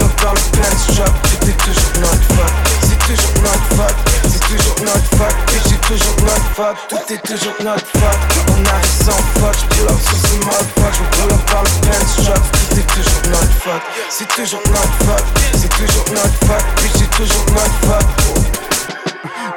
Up 0.00 0.22
dans 0.22 0.32
le 0.32 0.40
Benz 0.56 0.96
shop 0.96 1.04
Tout 1.04 1.48
est 1.48 1.58
toujours 1.58 1.92
de 1.94 2.00
notre 2.00 2.22
faute 2.34 2.54
C'est 2.82 2.98
toujours 2.98 3.34
de 3.34 3.40
notre 3.40 3.68
faute 3.74 3.98
C'est 4.24 4.40
toujours 4.40 4.74
de 4.74 4.84
notre 4.84 5.10
faute 5.16 5.36
Bitch 5.46 5.62
c'est 5.64 5.80
toujours 5.80 6.16
de 6.16 6.22
notre 6.22 6.50
faute 6.54 6.78
Tout 6.88 7.12
est 7.12 7.22
toujours 7.26 7.54
de 7.58 7.64
notre 7.64 7.86
faute 7.86 8.20
On 8.48 8.64
arrive 8.64 8.96
sans 9.04 9.40
pote 9.40 9.58
J'pull 9.58 9.88
up 9.88 10.00
sur 10.00 10.18
ce 10.18 10.34
motherfuck 10.44 10.94
J'pull 10.94 11.32
up 11.32 11.42
dans 11.50 11.62
le 11.62 11.72
Benz 11.86 12.10
shop 12.26 12.42
Tout 12.52 12.78
est 12.78 12.88
toujours 12.94 13.22
de 13.22 13.28
notre 13.30 13.56
faute 13.60 13.84
C'est 14.08 14.28
toujours 14.28 14.62
de 14.62 14.70
notre 14.70 14.98
faute 15.04 15.24
C'est 15.54 15.68
toujours 15.68 16.04
de 16.04 16.08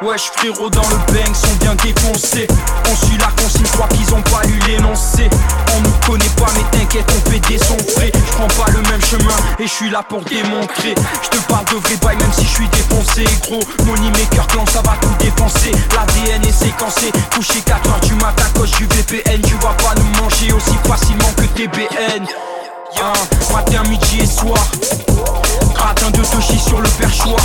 Wesh 0.02 0.32
frérot 0.36 0.70
dans 0.72 0.82
le 0.90 1.14
bang 1.14 1.36
sont 1.36 1.56
bien 1.60 1.76
défoncés. 1.76 2.48
On 2.90 2.96
suit 3.06 3.18
la 3.20 3.28
consigne, 3.40 3.68
crois 3.74 3.88
qu'ils 3.90 4.12
ont 4.16 4.22
pas 4.24 4.42
lu 4.48 4.58
l'énoncé. 4.68 5.30
On 5.76 5.82
nous 5.82 5.94
connaît 6.08 6.34
pas 6.38 6.48
mais 6.56 6.80
t'inquiète 6.80 7.06
on 7.16 7.30
fait 7.30 7.40
des 7.48 7.60
sons 7.60 7.78
frais. 7.96 8.12
Je 8.14 8.32
prends 8.34 8.48
pas 8.48 8.72
le 8.72 8.82
même 8.90 9.02
chemin 9.02 9.36
et 9.60 9.68
je 9.68 9.72
suis 9.72 9.92
là 9.92 10.02
pour 10.02 10.22
démontrer. 10.22 10.96
Je 11.22 11.30
te 11.30 11.38
parle 11.48 11.66
de 11.66 11.76
vrai 11.76 11.96
bail 12.02 12.18
même 12.18 12.34
si 12.34 12.46
je 12.46 12.50
suis 12.50 12.70
défoncé. 12.70 13.26
Gros 13.44 13.62
Money 13.86 14.10
maker 14.10 14.48
clan 14.48 14.66
ça 14.66 14.82
va 14.82 14.98
tout 15.02 15.14
défoncer 15.20 15.72
L'ADN 15.94 16.46
est 16.48 16.52
séquencé. 16.52 17.12
Couché 17.36 17.60
4h 17.60 18.08
du 18.08 18.16
matin 18.16 18.46
cause 18.56 18.72
du 18.72 18.86
VPN 18.86 19.40
Tu 19.44 19.54
vas 19.56 19.76
pas 19.84 19.94
nous 19.98 20.24
manger 20.24 20.52
aussi 20.52 20.78
facilement 20.84 21.32
que 21.38 21.44
TBN 21.44 22.26
un 23.00 23.54
matin, 23.54 23.84
midi 23.90 24.20
et 24.22 24.26
soir 24.26 24.58
Gratin 25.82 26.12
de 26.12 26.18
touchy 26.18 26.60
sur 26.60 26.80
le 26.80 26.88
perchoir. 26.90 27.40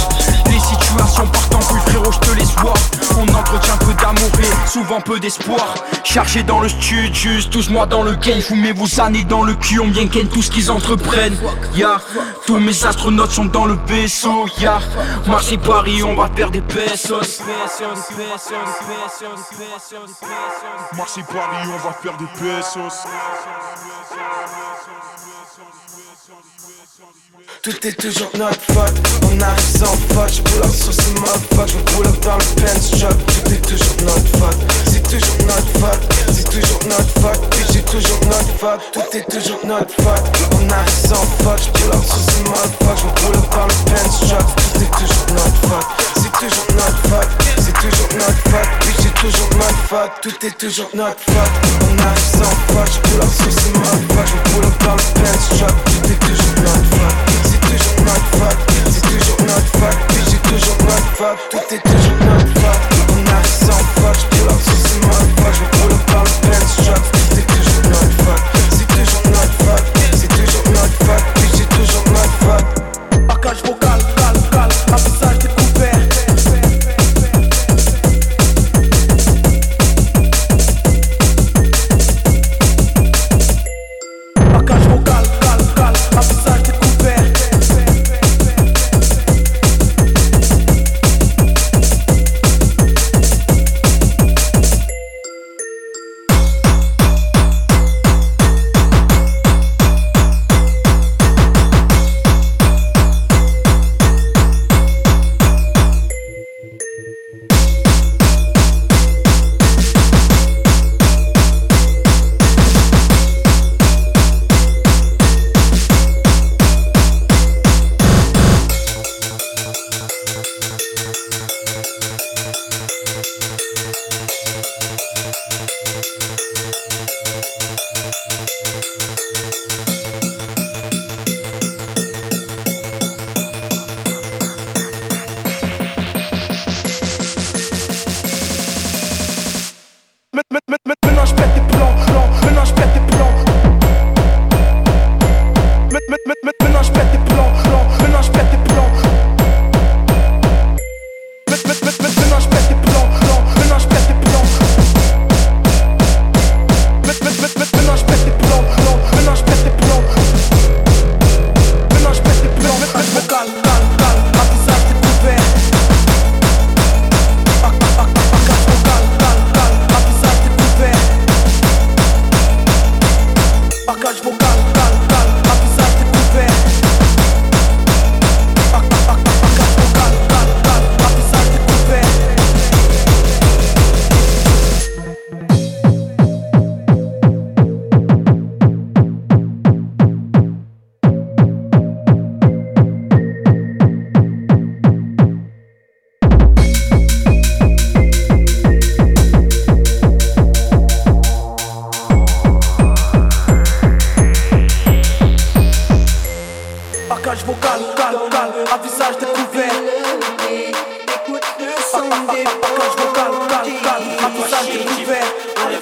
Les 0.45 0.59
situations 0.59 1.27
partent 1.27 1.55
en 1.55 1.59
plus 1.59 1.81
frérot 1.91 2.13
je 2.13 2.19
te 2.19 2.37
laisse 2.37 2.55
voir 2.57 2.75
On 3.19 3.35
entretient 3.35 3.79
peu 3.79 3.95
d'amour 3.95 4.31
et 4.39 4.69
souvent 4.69 5.01
peu 5.01 5.19
d'espoir. 5.19 5.75
Chargé 6.05 6.43
dans 6.43 6.61
le 6.61 6.69
studio, 6.69 7.31
tous 7.51 7.71
moi 7.71 7.87
dans 7.87 8.03
le 8.03 8.15
game. 8.15 8.43
Mets 8.55 8.73
vos 8.73 9.01
années 9.01 9.25
dans 9.25 9.43
le 9.43 9.55
cul, 9.55 9.81
on 9.81 9.89
bien 9.89 10.07
ken 10.07 10.29
tout 10.29 10.43
ce 10.43 10.51
qu'ils 10.51 10.71
entreprennent. 10.71 11.39
Ya, 11.75 11.99
tous 12.47 12.59
mes 12.59 12.85
astronautes 12.85 13.31
sont 13.31 13.47
dans 13.47 13.65
le 13.65 13.79
vaisseau. 13.87 14.45
Ya, 14.61 14.81
Marseille 15.27 15.57
Paris 15.57 16.03
on 16.03 16.15
va 16.15 16.29
faire 16.37 16.51
des 16.51 16.61
pesos. 16.61 17.41
Marseille 20.95 21.25
Paris 21.27 21.69
on 21.73 21.89
va 21.89 21.93
faire 22.03 22.17
des 22.19 22.27
pesos 22.39 23.07
Tout 27.67 27.85
est 27.85 28.01
toujours 28.01 28.31
notre 28.39 28.61
faute, 28.61 28.95
on 29.25 29.41
arrive 29.41 29.77
sans 29.77 29.99
faute 30.15 30.31
J'pull 30.31 30.63
up 30.63 30.71
sur 30.71 30.95
ce 30.95 31.11
motherfuck, 31.19 31.67
j'pull 31.67 32.07
up 32.07 32.21
dans 32.23 32.39
le 32.39 32.63
Benz 32.63 32.91
shop 32.95 33.19
Tout 33.27 33.53
est 33.53 33.67
toujours 33.67 33.97
notre 34.07 34.39
faute, 34.39 34.57
c'est 34.87 35.03
toujours 35.03 35.39
notre 35.43 35.73
faute 35.81 36.15
C'est 36.33 36.45
toujours 36.45 36.79
notre 36.87 37.21
faute, 37.21 37.51
puis 37.51 37.65
c'est 37.73 37.85
toujours 37.85 38.21
notre 38.31 38.55
faute 38.61 38.81
Tout 38.93 39.17
est 39.19 39.29
toujours 39.29 39.59
notre 39.67 39.95
faute, 39.99 40.23
on 40.55 40.71
arrive 40.71 41.09
sans 41.11 41.27
faute 41.43 41.59
J'pull 41.59 41.91
up 41.91 42.05
sur 42.07 42.23
ce 42.23 42.39
motherfuck, 42.47 42.99
j'pull 43.03 43.35
up 43.35 43.51
dans 43.51 43.67
le 43.67 43.79
Benz 43.91 44.15
shop 44.31 44.47
Tout 44.55 44.83
est 44.85 44.93
toujours 45.03 45.27
notre 45.35 45.59
faute, 45.67 45.87
c'est 46.23 46.33
toujours 46.39 46.71
notre 46.79 47.03
faute 47.11 47.31
C'est 47.59 47.75
toujours 47.83 48.11
notre 48.15 48.43
faute, 48.47 48.71
puis 48.79 48.95
c'est 49.03 49.15
toujours 49.19 49.51
notre 49.59 49.83
faute 49.91 50.13
Tout 50.23 50.47
est 50.47 50.57
toujours 50.57 50.91
notre 50.95 51.19
faute, 51.19 51.55
on 51.83 51.99
arrive 51.99 52.31
sans 52.31 52.55
faute 52.71 52.95
J'pull 52.95 53.23
up 53.23 53.33
sur 53.35 53.51
ce 53.51 53.69
motherfuck, 53.75 54.27
j'pull 54.31 54.65
up 54.67 54.85
dans 54.87 54.95
le 54.95 55.07
Benz 55.19 55.59
shop 55.59 55.75
Tout 55.83 56.13
est 56.13 56.21
toujours 56.31 56.55
notre 56.63 56.91
faute 56.95 57.56
toujours 57.67 58.01
notre 58.05 58.29
faute, 58.39 58.61
c'est 58.91 59.03
toujours 59.03 59.41
notre 59.43 59.73
faute, 59.79 60.01
puis 60.09 60.23
c'est 60.29 60.43
toujours 60.43 60.79
notre 60.83 61.11
faute, 61.17 61.41
tout 61.51 61.75
est 61.75 61.83
toujours 61.83 62.19
notre 62.21 62.53
faute. 62.61 62.83
On 63.11 63.21
arrive 63.33 63.57
sans 63.67 63.85
faute, 63.97 64.19
j'pull 64.21 64.49
up 64.49 64.61
sur 64.63 64.79
ce 64.87 64.95
motherfuck, 65.07 65.55
je 65.55 65.67
pull 65.79 65.93
up 65.93 66.05
dans 66.13 66.23
le 66.23 66.35
Benz 66.47 66.71
shop, 66.85 67.03
tout 67.13 67.39
est 67.39 67.47
toujours 67.47 67.85
notre 67.91 68.17
faute, 68.25 68.45
c'est 68.71 68.89
toujours 68.89 69.25
notre 69.27 69.57
faute, 69.65 69.87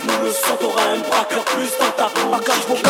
Nous 0.02 0.24
le 0.24 0.32
sang, 0.32 0.56
t'auras 0.60 0.82
un 0.82 0.98
braqueur 1.08 1.44
plus 1.44 1.70
dans 1.78 1.90
ta 1.92 2.10
cage 2.44 2.83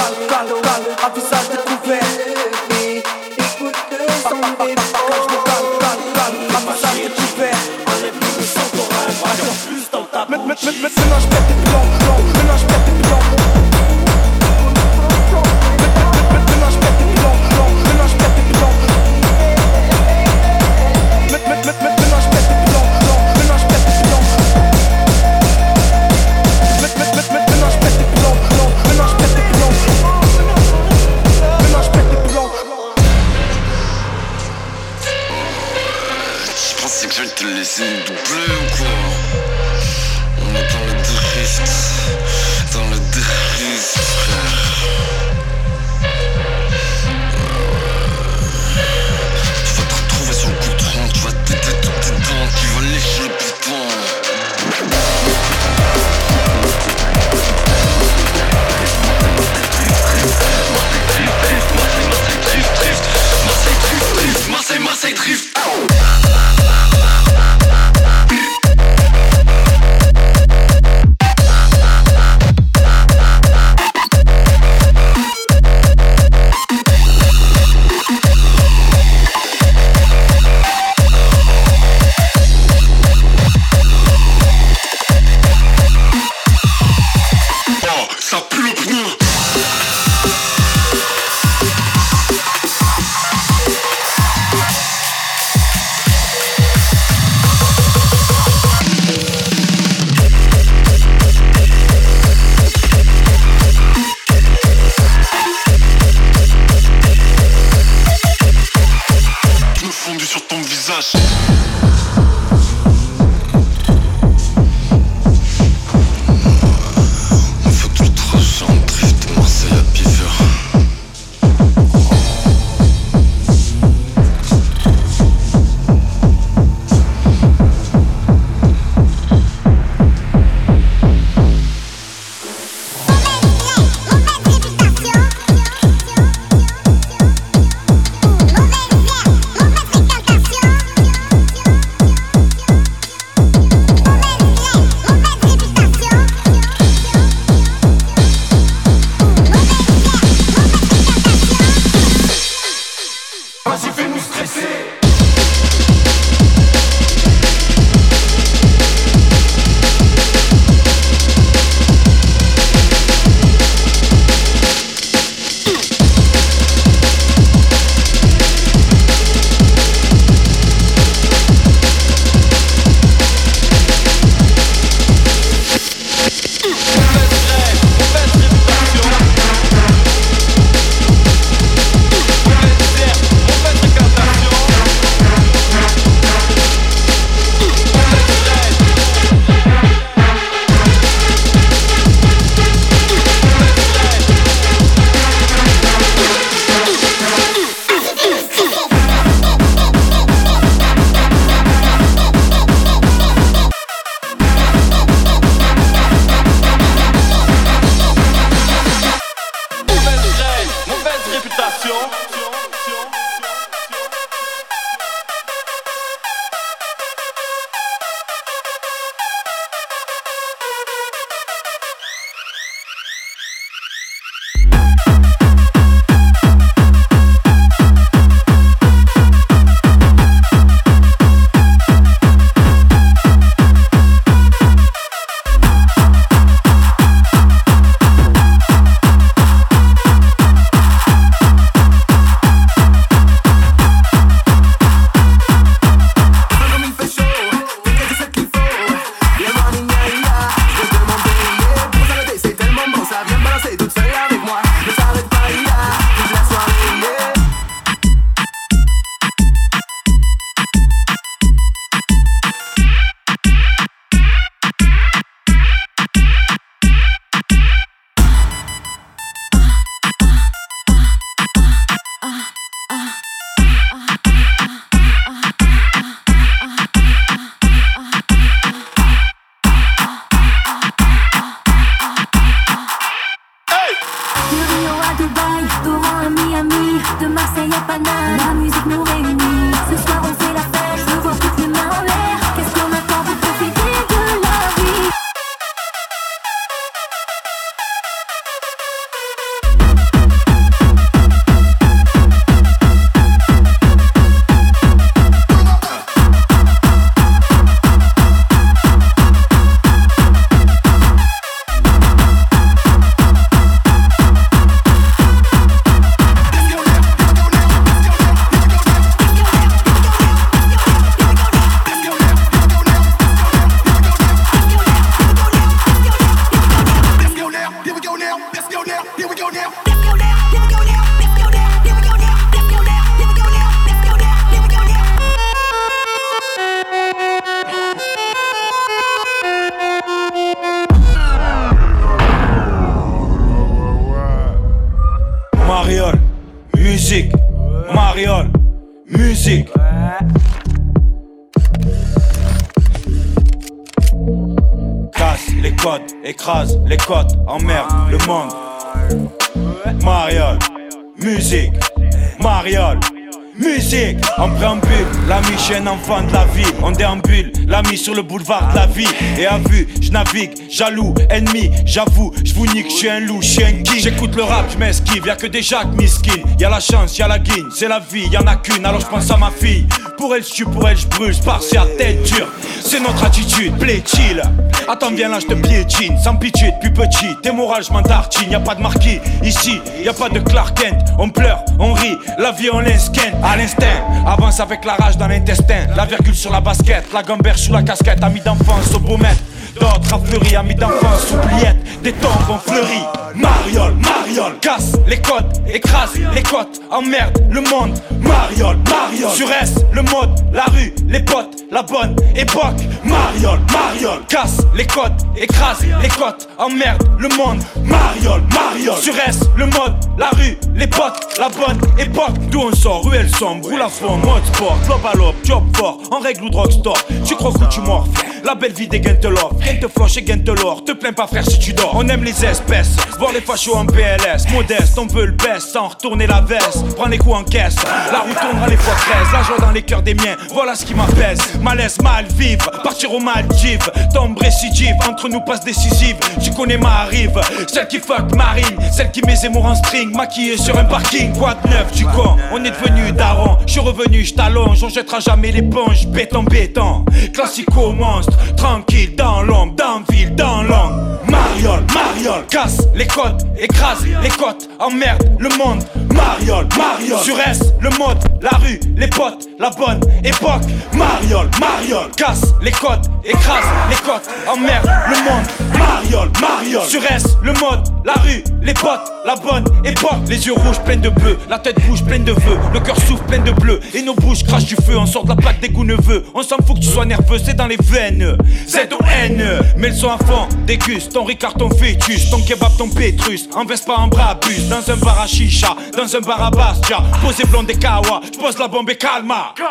I'm 364.36 364.80
prêt 364.80 365.13
l'ami, 365.28 365.48
je 365.56 365.62
suis 365.62 365.74
un 365.74 365.86
enfant 365.86 366.22
de 366.22 366.32
la 366.32 366.44
vie. 366.46 366.66
On 366.82 366.90
déambule, 366.90 367.52
l'ami 367.66 367.96
sur 367.96 368.14
le 368.14 368.22
boulevard 368.22 368.70
de 368.70 368.76
la 368.76 368.86
vie. 368.86 369.08
Et 369.38 369.46
à 369.46 369.58
vue, 369.58 369.88
je 370.00 370.10
navigue, 370.10 370.52
jaloux, 370.70 371.14
ennemi, 371.30 371.70
j'avoue, 371.84 372.32
je 372.44 372.54
vous 372.54 372.66
nique, 372.66 372.90
je 372.90 372.96
suis 372.96 373.08
un 373.08 373.20
loup, 373.20 373.40
je 373.40 373.48
suis 373.48 373.64
un 373.64 373.82
king. 373.82 374.00
J'écoute 374.00 374.34
le 374.34 374.42
rap, 374.42 374.66
je 374.72 374.78
m'esquive, 374.78 375.26
y'a 375.26 375.36
que 375.36 375.46
des 375.46 375.62
Jacques 375.62 375.94
miskin. 375.94 376.42
Y'a 376.58 376.70
la 376.70 376.80
chance, 376.80 377.18
y'a 377.18 377.28
la 377.28 377.38
guine, 377.38 377.68
c'est 377.74 377.88
la 377.88 378.00
vie, 378.00 378.28
y'en 378.28 378.46
a 378.46 378.56
qu'une, 378.56 378.84
alors 378.84 379.00
je 379.00 379.06
pense 379.06 379.30
à 379.30 379.36
ma 379.36 379.50
fille. 379.50 379.86
Pour 380.16 380.34
elle, 380.34 380.44
je 380.44 380.50
tue, 380.50 380.64
pour 380.64 380.88
elle, 380.88 380.96
je 380.96 381.06
brûle, 381.06 381.34
je 381.34 381.78
à 381.78 381.86
tête 381.98 382.22
dure. 382.24 382.48
C'est 382.82 383.00
notre 383.00 383.24
attitude, 383.24 383.76
play 383.78 384.02
chill. 384.06 384.42
Attends, 384.88 385.10
viens 385.12 385.28
là, 385.28 385.38
je 385.40 385.46
te 385.46 385.54
piétine, 385.54 386.16
sans 386.18 386.36
pitié 386.36 386.72
depuis 386.72 386.90
petit. 386.90 387.34
Tes 387.42 387.50
morales, 387.50 387.82
je 387.84 387.92
m'en 387.92 388.02
tartine, 388.02 388.50
y 388.50 388.54
a 388.54 388.60
pas 388.60 388.74
de 388.74 388.82
marquis. 388.82 389.18
Ici, 389.42 389.80
y 390.02 390.08
a 390.08 390.12
pas 390.12 390.28
de 390.28 390.38
Clark 390.38 390.78
Kent. 390.78 391.12
On 391.18 391.30
pleure, 391.30 391.64
on 391.78 391.92
rit, 391.92 392.16
la 392.38 392.52
vie 392.52 392.68
on 392.72 392.80
l'insquinte. 392.80 393.34
À 393.42 393.56
l'instinct, 393.56 394.04
avance 394.26 394.60
avec 394.60 394.84
la 394.84 394.94
rage 394.94 395.13
dans 395.16 395.28
l'intestin. 395.28 395.86
La 395.96 396.04
virgule 396.04 396.34
sur 396.34 396.50
la 396.50 396.60
basket, 396.60 397.04
la 397.12 397.22
gamberge 397.22 397.60
sous 397.60 397.72
la 397.72 397.82
casquette. 397.82 398.22
Ami 398.22 398.40
d'enfance 398.40 398.94
au 398.94 398.98
beau 398.98 399.16
maître. 399.16 399.42
D'autres 399.74 400.14
a 400.14 400.18
fleuri, 400.18 400.56
amis 400.56 400.74
d'enfance, 400.74 401.32
oubliettes, 401.32 402.02
des 402.02 402.12
tombes 402.12 402.50
ont 402.50 402.58
fleuri. 402.58 403.23
Mariole, 403.34 403.94
Mariole, 403.96 404.58
casse 404.60 404.92
les 405.08 405.16
codes, 405.16 405.52
écrase 405.66 406.12
les 406.34 406.42
côtes, 406.42 406.80
emmerde 406.90 407.44
le 407.50 407.60
monde. 407.62 407.98
Mariole, 408.20 408.78
Mariole, 408.88 409.34
sur 409.34 409.50
S, 409.50 409.74
le 409.92 410.02
mode, 410.02 410.30
la 410.52 410.64
rue, 410.64 410.94
les 411.08 411.20
potes, 411.20 411.64
la 411.72 411.82
bonne 411.82 412.14
époque. 412.36 412.80
Mariole, 413.04 413.60
Mariole, 413.72 414.24
casse 414.28 414.58
les 414.76 414.86
codes, 414.86 415.20
écrase 415.36 415.84
les 416.00 416.08
côtes, 416.08 416.48
emmerde 416.58 417.02
le 417.18 417.28
monde. 417.36 417.60
Mariole, 417.84 418.42
Mariole, 418.52 418.98
sur 418.98 419.14
S, 419.26 419.40
le 419.56 419.66
mode, 419.66 419.94
la 420.16 420.30
rue, 420.30 420.56
les 420.74 420.86
potes, 420.86 421.36
la 421.38 421.48
bonne 421.48 421.80
époque. 421.98 422.38
D'où 422.50 422.60
on 422.60 422.74
sort, 422.74 423.04
ruelle 423.04 423.30
sombre, 423.30 423.68
roule 423.68 423.82
à 423.82 423.88
fond, 423.88 424.16
mode 424.16 424.44
sport, 424.54 424.78
global 424.86 425.28
up, 425.28 425.34
job 425.42 425.64
fort, 425.76 425.98
en 426.12 426.20
règle 426.20 426.44
ou 426.44 426.50
drugstore. 426.50 426.98
Tu 427.26 427.34
crois 427.34 427.52
que 427.52 427.64
tu 427.72 427.80
mords, 427.80 428.06
la 428.44 428.54
belle 428.54 428.72
vie 428.72 428.86
des. 428.88 429.00
Gain 429.04 429.14
te 429.14 429.26
et 429.26 430.22
gain 430.22 430.38
te 430.38 430.50
l'or. 430.50 430.84
Te 430.84 430.92
plains 430.92 431.12
pas, 431.12 431.26
frère, 431.26 431.44
si 431.44 431.58
tu 431.58 431.72
dors. 431.72 431.92
On 431.94 432.08
aime 432.08 432.24
les 432.24 432.44
espèces. 432.44 432.96
Voir 433.24 433.32
les 433.32 433.40
fachos 433.40 433.74
en 433.74 433.86
PLS. 433.86 434.52
Modeste, 434.52 434.98
on 434.98 435.06
veut 435.06 435.24
le 435.24 435.32
best 435.32 435.72
sans 435.72 435.88
retourner 435.88 436.26
la 436.26 436.42
veste. 436.42 436.84
Prends 436.94 437.08
les 437.08 437.16
coups 437.16 437.36
en 437.36 437.42
caisse. 437.42 437.76
La 438.12 438.18
roue 438.18 438.34
tournera 438.38 438.68
les 438.68 438.76
fois 438.76 438.92
13. 438.92 439.32
La 439.32 439.42
joie 439.42 439.56
dans 439.60 439.70
les 439.70 439.80
cœurs 439.80 440.02
des 440.02 440.12
miens. 440.12 440.36
Voilà 440.52 440.74
ce 440.74 440.84
qui 440.84 440.94
m'apaise. 440.94 441.38
Malaise, 441.62 441.98
mal 442.02 442.26
vivre. 442.26 442.70
Partir 442.82 443.14
au 443.14 443.20
Maldives. 443.20 443.90
Tombe 444.12 444.38
récidive. 444.38 444.96
Entre 445.08 445.30
nous 445.30 445.40
passe 445.40 445.64
décisive. 445.64 446.16
Tu 446.42 446.50
connais 446.50 446.76
ma 446.76 447.04
rive. 447.04 447.40
Celle 447.66 447.88
qui 447.88 447.98
fuck 447.98 448.30
Marine. 448.36 448.76
Celle 448.92 449.10
qui 449.10 449.22
met 449.22 449.36
Zemmour 449.36 449.64
en 449.64 449.74
string. 449.74 450.14
Maquillée 450.14 450.58
sur 450.58 450.76
un 450.76 450.84
parking. 450.84 451.32
Quoi 451.32 451.54
de 451.54 451.70
neuf, 451.70 451.92
du 451.92 452.04
con. 452.04 452.36
On 452.52 452.62
est 452.62 452.72
devenu 452.72 453.10
daron. 453.12 453.56
Je 453.66 453.72
suis 453.72 453.80
revenu, 453.80 454.22
je 454.22 454.34
t'allonge. 454.34 454.84
On 454.84 454.90
jettera 454.90 455.20
jamais 455.20 455.50
l'éponge. 455.50 456.08
Béton, 456.08 456.42
béton. 456.42 457.06
Classico 457.32 457.92
monstre. 457.92 458.36
Tranquille 458.54 459.16
dans 459.16 459.40
l'ombre. 459.40 459.76
Dans 459.76 460.02
ville, 460.12 460.34
dans 460.34 460.62
l'ombre. 460.62 461.14
Mariole, 461.26 461.84
Mariole. 461.94 462.44
Casse 462.50 462.82
les 462.94 463.06
codes. 463.14 463.42
Écrase 463.58 464.04
les 464.22 464.28
côtes. 464.30 464.68
Emmerde 464.78 465.22
le 465.38 465.48
monde. 465.56 465.82
Mariole, 466.12 466.66
Mariole. 466.76 467.22
Sur 467.22 467.38
S, 467.40 467.60
le 467.80 467.90
mode. 467.90 468.18
La 468.42 468.50
rue, 468.58 468.80
les 468.96 469.08
potes. 469.08 469.48
La 469.58 469.70
bonne 469.70 470.00
époque. 470.24 470.62
Mariole, 470.92 471.48
Mariole. 471.60 472.10
Casse 472.16 472.54
les 472.62 472.72
codes. 472.72 473.06
Écrase 473.24 473.64
les 473.88 473.96
côtes. 473.96 474.28
Emmerde 474.48 474.90
le 475.08 475.16
monde. 475.24 475.78
Mariole, 475.78 476.30
Mariole. 476.40 476.86
Sur 476.86 477.04
S, 477.04 477.24
le 477.42 477.52
mode. 477.52 477.84
La 478.04 478.14
rue, 478.14 478.42
les 478.62 478.74
potes. 478.74 479.13
La 479.24 479.36
bonne 479.36 479.64
époque. 479.86 480.28
Les 480.28 480.46
yeux 480.46 480.52
rouges 480.52 480.80
pleins 480.84 480.96
de 480.96 481.08
bleu. 481.08 481.38
La 481.48 481.58
tête 481.58 481.80
bouge 481.86 482.04
pleine 482.04 482.24
de 482.24 482.34
feu. 482.34 482.58
Le 482.74 482.80
cœur 482.80 482.96
souffle 482.96 483.24
plein 483.24 483.38
de 483.38 483.52
bleu. 483.52 483.80
Et 483.94 484.02
nos 484.02 484.14
bouches 484.14 484.44
crachent 484.44 484.66
du 484.66 484.76
feu. 484.76 484.98
On 484.98 485.06
sort 485.06 485.24
de 485.24 485.30
la 485.30 485.36
plaque 485.36 485.60
des 485.60 485.70
goûts 485.70 485.84
neveux. 485.84 486.26
On 486.34 486.42
s'en 486.42 486.56
fout 486.56 486.76
que 486.76 486.80
tu 486.80 486.88
sois 486.88 487.06
nerveux. 487.06 487.38
C'est 487.42 487.54
dans 487.54 487.66
les 487.66 487.78
veines. 487.80 488.36
Z-O-N. 488.68 489.42
Mets 489.78 489.88
le 489.88 489.94
son 489.94 490.10
à 490.10 490.18
fond. 490.18 490.46
Déguste 490.66 491.14
ton 491.14 491.24
Ricard, 491.24 491.54
ton 491.54 491.70
fœtus. 491.70 492.28
Ton 492.30 492.40
kebab, 492.42 492.76
ton 492.76 492.90
pétrus. 492.90 493.48
En 493.54 493.64
pas 493.64 493.94
en 493.96 494.08
brabus. 494.08 494.68
Dans 494.68 494.90
un 494.92 494.96
bar 494.96 495.18
à 495.18 495.26
chicha. 495.26 495.74
Dans 495.96 496.14
un 496.14 496.20
bar 496.20 496.42
à 496.42 496.50
Bastia. 496.50 496.98
Posé 497.22 497.44
blonde 497.44 497.70
et 497.70 497.78
kawa. 497.78 498.20
J'pose 498.30 498.58
la 498.58 498.68
bombe 498.68 498.90
et 498.90 498.96
calma. 498.96 499.54
Mais 499.58 499.64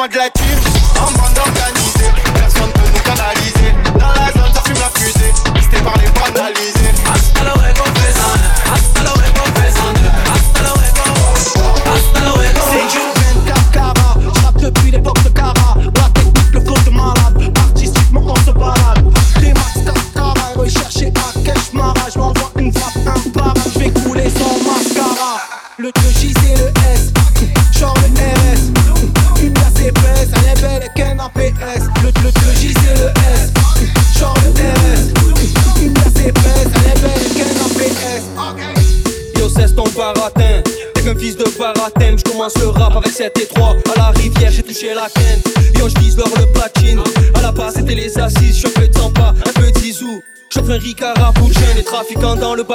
much 0.00 0.16
like. 0.16 0.49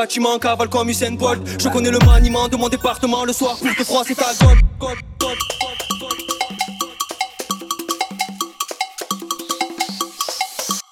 bâtiment, 0.06 0.38
cavale 0.38 0.70
comme 0.70 0.88
Usain 0.89 1.14
Bolt. 1.14 1.41
Je 1.60 1.68
connais 1.68 1.89
le 1.89 1.97
maniement 2.06 2.47
de 2.47 2.56
mon 2.56 2.70
département. 2.70 3.26
Le 3.26 3.34
soir, 3.34 3.58
plus 3.60 3.74
que 3.74 3.84
froid, 3.84 4.03
c'est 4.06 4.20
à 4.20 4.34
gold. 4.39 4.60
gold, 4.80 4.99
gold, 5.20 5.38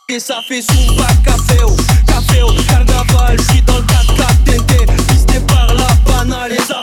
Et 0.09 0.19
ça 0.19 0.41
fait 0.47 0.61
souvent 0.63 1.05
café, 1.23 1.59
oh, 1.63 1.75
café, 2.07 2.41
oh, 2.43 2.53
carnaval. 2.67 3.37
J'suis 3.39 3.61
dans 3.61 3.77
le 3.77 3.83
4 3.83 4.15
4 4.15 4.43
tenté, 4.45 4.85
pisté 5.07 5.39
par 5.47 5.73
la 5.75 5.89
banale. 6.05 6.53
Et 6.53 6.61
ça 6.61 6.82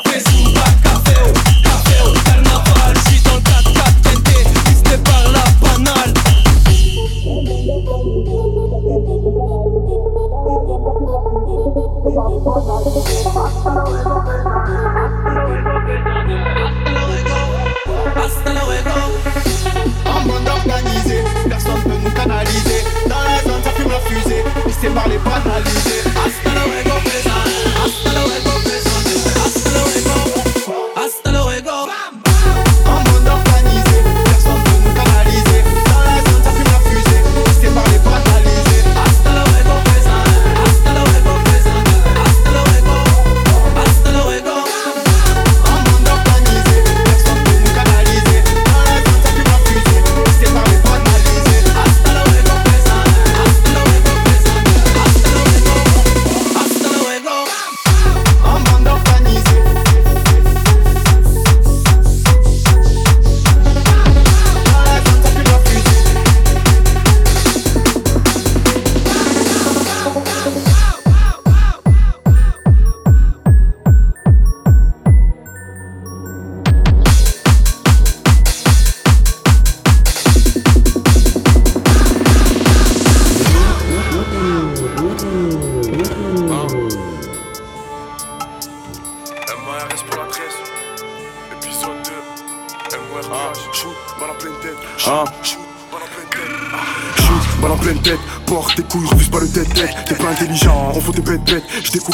Personne 21.49 21.83
peut 21.83 21.91
nous 22.03 22.11
canaliser 22.11 22.85
Dans 23.09 23.23
les 23.23 23.49
zone 23.49 23.63
ça 23.65 23.71
fume 23.71 23.91
la 23.91 24.01
fusée 24.01 24.45
Pisté 24.67 24.89
par 24.89 25.09
les 25.09 25.19
banalisés 25.19 25.80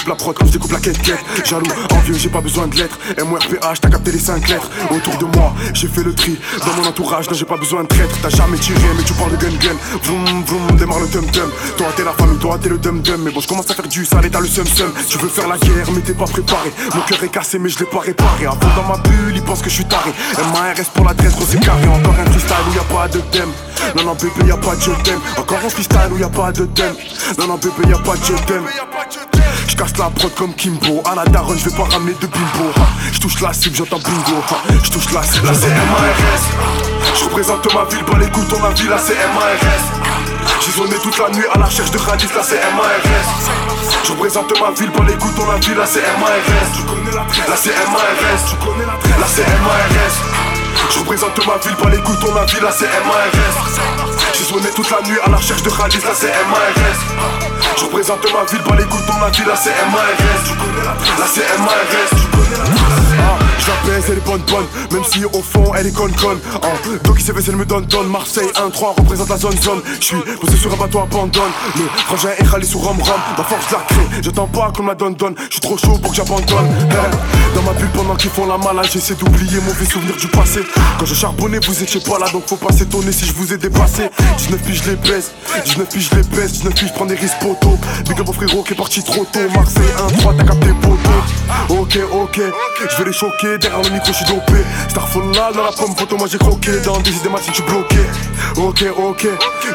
découpe 0.07 0.26
la 0.26 0.34
comme 0.34 0.46
je 0.46 0.52
découpe 0.52 0.72
la 0.72 0.80
quête. 0.80 0.96
Jaloux, 1.44 1.66
envieux, 1.92 2.14
j'ai 2.14 2.28
pas 2.28 2.40
besoin 2.40 2.66
de 2.66 2.76
lettres. 2.76 2.98
MORPH, 3.24 3.80
t'as 3.80 3.90
capté 3.90 4.12
les 4.12 4.18
5 4.18 4.48
lettres. 4.48 4.70
Autour 4.90 5.16
de 5.18 5.36
moi, 5.36 5.52
j'ai 5.72 5.88
fait 5.88 6.02
le 6.02 6.14
tri. 6.14 6.38
Dans 6.64 6.74
mon 6.74 6.88
entourage, 6.88 7.28
non, 7.28 7.34
j'ai 7.34 7.44
pas 7.44 7.57
besoin 7.57 7.82
de 7.82 7.88
traître. 7.88 8.16
T'as 8.22 8.28
jamais 8.28 8.59
tiré, 8.59 8.80
mais 8.96 9.02
tu 9.02 9.12
parles 9.14 9.32
de 9.32 9.36
gun 9.36 9.57
gun. 9.61 9.76
Vroom 10.02 10.44
vroom, 10.44 10.76
démarre 10.76 11.00
le 11.00 11.09
dum 11.09 11.26
dum. 11.26 11.50
Toi, 11.76 11.86
t'es 11.96 12.04
la 12.04 12.12
famille, 12.12 12.38
toi, 12.38 12.59
t'es 12.61 12.68
le 12.68 12.78
dum 12.78 13.00
dum. 13.00 13.22
Mais 13.22 13.30
bon, 13.30 13.40
je 13.40 13.48
commence 13.48 13.70
à 13.70 13.74
faire 13.74 13.88
du 13.88 14.04
sale 14.04 14.26
et 14.26 14.30
t'as 14.30 14.40
le 14.40 14.46
sum 14.46 14.66
sum. 14.66 14.92
Tu 15.09 15.18
veux 15.18 15.28
faire 15.28 15.48
la 15.48 15.59
guerre, 15.59 15.90
mais 15.94 16.00
t'es 16.00 16.14
pas 16.14 16.26
préparé. 16.26 16.72
Mon 16.94 17.00
cœur 17.02 17.22
est 17.22 17.28
cassé, 17.28 17.59
mais 17.59 17.68
je 17.68 17.78
l'ai 17.78 17.86
pas 17.86 18.00
réparé. 18.00 18.46
Avant 18.46 18.74
dans 18.76 18.88
ma 18.88 18.98
bulle, 18.98 19.34
ils 19.34 19.42
pensent 19.42 19.62
que 19.62 19.70
je 19.70 19.74
suis 19.74 19.86
taré. 19.86 20.12
MARS 20.52 20.90
pour 20.94 21.04
l'adresse, 21.04 21.34
gros 21.34 21.46
c'est 21.48 21.61
carré. 21.61 21.86
Encore 21.86 22.14
un 22.14 22.30
freestyle 22.30 22.57
où 22.70 22.74
y 22.74 22.78
a 22.78 22.94
pas 22.94 23.09
de 23.09 23.20
thème. 23.32 23.50
Non, 23.96 24.04
non, 24.04 24.14
bébé, 24.14 24.48
y 24.48 24.50
a 24.50 24.57
pas 24.57 24.74
de 24.76 24.80
je. 24.80 24.90
Encore 25.40 25.59
un 25.64 25.68
freestyle 25.68 26.12
où 26.12 26.18
y 26.18 26.24
a 26.24 26.28
pas 26.28 26.52
de 26.52 26.64
thème. 26.66 26.94
Non, 27.38 27.46
non, 27.46 27.57
bébé, 27.57 27.88
y 27.88 27.92
a 27.92 27.98
pas 27.98 28.16
de 28.16 28.24
je 28.24 28.32
t'aime. 28.44 28.64
Je 29.68 29.76
casse 29.76 29.96
la 29.98 30.10
prod 30.10 30.34
comme 30.34 30.54
Kimbo. 30.54 31.02
À 31.04 31.14
la 31.14 31.24
daronne, 31.24 31.58
je 31.58 31.68
vais 31.68 31.76
pas 31.76 31.84
ramener 31.84 32.14
de 32.20 32.26
bimbo. 32.26 32.72
Je 33.12 33.18
touche 33.18 33.40
la 33.40 33.52
cible, 33.52 33.76
j'entends 33.76 33.98
bingo. 33.98 34.42
Je 34.82 34.90
touche 34.90 35.12
la 35.12 35.22
cible, 35.22 35.46
là 35.46 35.52
c'est 35.54 35.68
MARS. 35.68 36.42
Je 37.18 37.24
représente 37.24 37.74
ma 37.74 37.84
ville, 37.84 38.04
pas 38.04 38.18
les 38.18 38.30
coups, 38.30 38.48
ton 38.48 38.64
avis, 38.64 38.88
là 38.88 38.96
c'est 38.98 39.14
MARS. 39.34 39.84
J'ai 40.60 40.72
sonné 40.72 40.96
toute 41.02 41.18
la 41.18 41.30
nuit 41.30 41.44
à 41.52 41.58
la 41.58 41.66
recherche 41.66 41.90
de 41.90 41.98
Radis, 41.98 42.26
là 42.34 42.42
c'est 42.42 42.60
MARS. 42.74 43.26
Je 44.04 44.12
représente 44.12 44.52
ma 44.60 44.70
ville, 44.70 44.90
pas 44.90 45.04
les 45.04 45.14
coups, 45.14 45.34
ton 45.34 45.50
avis, 45.50 45.74
là 45.74 45.86
c'est 45.86 46.02
MARS. 46.20 47.48
Là 47.48 47.56
c'est 47.56 47.74
MARS. 47.90 49.20
Là 49.20 49.26
c'est 49.26 49.46
MARS. 49.46 50.55
Je 50.91 50.99
représente 51.01 51.47
ma 51.47 51.57
ville, 51.59 51.76
pas 51.76 51.91
les 51.91 51.99
coups, 51.99 52.18
ton 52.20 52.37
avis, 52.37 52.61
là 52.61 52.70
c'est 52.70 52.87
MARS. 52.87 53.30
J'ai 54.32 54.45
sonné 54.45 54.70
toute 54.74 54.91
la 54.91 55.01
nuit 55.03 55.18
à 55.24 55.30
la 55.30 55.37
recherche 55.37 55.62
de 55.62 55.70
Radis, 55.70 55.99
là 55.99 56.11
c'est 56.14 56.32
MARS. 56.51 56.99
Je 57.76 57.84
représente 57.84 58.32
ma 58.32 58.45
ville, 58.45 58.62
pas 58.62 58.76
les 58.76 58.84
coups, 58.84 59.07
ton 59.07 59.22
avis, 59.22 59.45
là 59.45 59.55
c'est 59.57 59.70
MARS. 59.91 60.07
Là 61.18 61.26
elle 63.89 64.18
est 64.18 64.26
bonne 64.26 64.43
bonne, 64.51 64.66
même 64.91 65.05
si 65.05 65.24
au 65.24 65.43
fond 65.43 65.72
elle 65.74 65.87
est 65.87 65.93
conne 65.93 66.12
conne. 66.16 66.39
Ah, 66.62 66.68
donc 67.05 67.16
il 67.18 67.24
s'est 67.24 67.32
elle 67.47 67.57
me 67.57 67.64
donne 67.64 67.84
donne. 67.87 68.09
Marseille 68.09 68.49
1-3 68.55 68.97
représente 68.99 69.28
la 69.28 69.37
zone 69.37 69.57
zone. 69.61 69.80
Je 70.01 70.05
suis 70.05 70.16
posé 70.41 70.57
sur 70.57 70.72
un 70.72 70.76
bateau 70.76 71.01
abandonne. 71.01 71.51
Le 71.76 71.84
frangin 72.05 72.30
est 72.37 72.47
râlé 72.47 72.66
sur 72.66 72.80
Rom 72.80 73.01
Rom. 73.01 73.20
Ma 73.39 73.45
force 73.45 73.70
la 73.70 73.78
j'attends 74.22 74.47
pas 74.47 74.72
qu'on 74.74 74.82
me 74.82 74.89
la 74.89 74.95
donne 74.95 75.14
donne. 75.14 75.34
Je 75.39 75.53
suis 75.53 75.61
trop 75.61 75.76
chaud 75.76 75.99
pour 75.99 76.11
que 76.11 76.16
j'abandonne. 76.16 76.68
Dans 77.55 77.62
ma 77.62 77.72
bulle 77.72 77.91
pendant 77.95 78.16
qu'ils 78.16 78.30
font 78.30 78.47
la 78.47 78.59
malade, 78.59 78.89
j'essaie 78.93 79.14
d'oublier 79.14 79.61
mauvais 79.61 79.87
souvenirs 79.87 80.16
du 80.16 80.28
passé. 80.28 80.61
Quand 80.99 81.07
je 81.07 81.14
charbonnais, 81.14 81.59
vous 81.66 81.82
étiez 81.82 82.01
pas 82.01 82.18
là, 82.18 82.26
donc 82.32 82.47
faut 82.47 82.57
pas 82.57 82.72
s'étonner 82.72 83.12
si 83.12 83.24
je 83.24 83.32
vous 83.32 83.53
ai 83.53 83.57
dépassé. 83.57 84.11
19 84.39 84.62
piges 84.62 84.82
je 84.84 84.91
les 84.91 84.97
baisse, 84.97 85.32
19 85.64 85.89
piges 85.89 86.11
je 86.11 86.16
les 86.16 86.22
baisse, 86.37 86.53
19 86.53 86.74
piges 86.74 86.89
je 86.89 86.95
prends 86.95 87.07
des 87.07 87.14
risques 87.14 87.39
poteau. 87.41 87.78
Big 88.09 88.20
up 88.20 88.28
au 88.28 88.32
frérot 88.32 88.62
qui 88.62 88.72
est 88.72 88.76
parti 88.76 89.03
trop 89.03 89.24
tôt. 89.24 89.41
Marseille 89.55 89.82
1-3, 90.18 90.37
t'as 90.37 90.45
capté 90.45 90.68
poteau. 90.82 91.80
Ok, 91.80 91.99
ok, 92.12 92.41
je 92.91 92.97
vais 92.97 93.05
les 93.05 93.12
choquer, 93.12 93.59
derrière 93.59 93.75
le 93.82 93.90
micro 93.90 94.08
je 94.08 94.12
suis 94.12 94.24
dopé. 94.26 94.64
Starfall 94.88 95.32
dans 95.32 95.62
la 95.62 95.72
pomme 95.72 95.94
photo 95.96 96.16
moi 96.16 96.28
j'ai 96.30 96.38
croqué. 96.38 96.80
Dans 96.84 96.98
des 97.00 97.10
idées 97.10 97.30
je 97.46 97.52
suis 97.52 97.62
bloqué. 97.62 97.98
Ok 98.56 98.84
ok. 98.98 99.26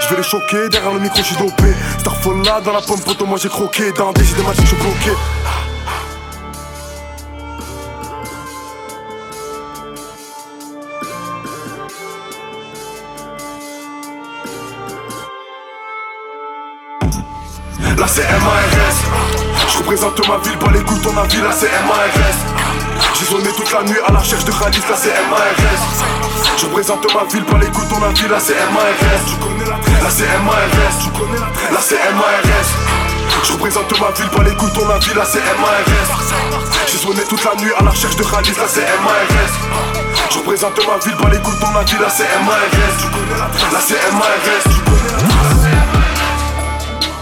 Je 0.02 0.10
vais 0.10 0.18
les 0.18 0.24
choquer, 0.24 0.70
derrière 0.70 0.94
le 0.94 1.00
micro 1.00 1.18
je 1.18 1.24
suis 1.24 1.36
dopé. 1.36 1.74
Starfall 2.00 2.42
dans 2.42 2.74
la 2.74 2.82
pomme 2.82 3.00
photo 3.00 3.26
moi 3.26 3.38
j'ai 3.42 3.50
croqué. 3.50 3.92
Dans 3.92 4.12
des 4.12 4.30
idées 4.32 4.44
je 4.60 4.66
suis 4.66 4.76
bloqué. 4.78 5.12
Là 17.98 18.08
c'est 18.08 18.24
MARS 18.24 18.96
Je 19.72 19.78
représente 19.78 20.28
ma 20.28 20.38
ville, 20.38 20.58
pas 20.58 20.72
les 20.72 20.82
couilles 20.82 21.02
ton 21.02 21.16
avis, 21.18 21.38
là 21.38 21.52
c'est 21.52 21.70
MARS 21.86 22.71
J'ai 23.20 23.26
sonné 23.26 23.50
toute 23.56 23.72
la 23.72 23.84
nuit 23.84 24.00
à 24.08 24.12
la 24.12 24.20
recherche 24.20 24.46
de 24.46 24.52
Khalis, 24.52 24.82
là 24.90 24.96
c'est 24.96 25.14
MARS 25.30 25.82
Je 26.58 26.66
représente 26.66 27.06
ma 27.14 27.24
ville, 27.32 27.44
pas 27.46 27.58
les 27.58 27.68
couilles 27.68 27.88
ton 27.88 28.04
avis, 28.04 28.28
là 28.28 28.40
c'est 28.40 28.56
MARS 28.74 29.26
Là 30.04 30.10
c'est 30.10 30.38
MARS 30.46 31.72
Là 31.72 31.80
c'est 31.82 31.96
MARS 32.14 32.70
Je 33.44 33.54
représente 33.54 33.92
ma 34.00 34.12
ville, 34.12 34.30
pas 34.30 34.44
les 34.44 34.56
couilles 34.56 34.74
ton 34.74 34.90
avis, 34.90 35.14
là 35.14 35.24
c'est 35.26 35.44
MARS 35.60 36.10
J'ai 36.88 36.98
sonné 36.98 37.22
toute 37.30 37.44
la 37.44 37.56
nuit 37.62 37.72
à 37.78 37.84
la 37.84 37.92
recherche 37.92 38.16
de 38.16 38.24
Khalis, 38.24 38.58
là 38.58 38.68
c'est 38.68 38.82
MARS 39.04 39.54
Je 40.30 40.38
représente 40.40 40.78
ma 40.88 40.98
ville, 40.98 41.18
pas 41.18 41.30
les 41.30 41.40
couilles 41.40 41.60
ton 41.60 41.76
avis, 41.76 41.98
là 41.98 42.10
c'est 42.10 42.30
MARS 42.46 43.72
Là 43.72 43.80
c'est 43.86 44.12
MARS 44.14 45.71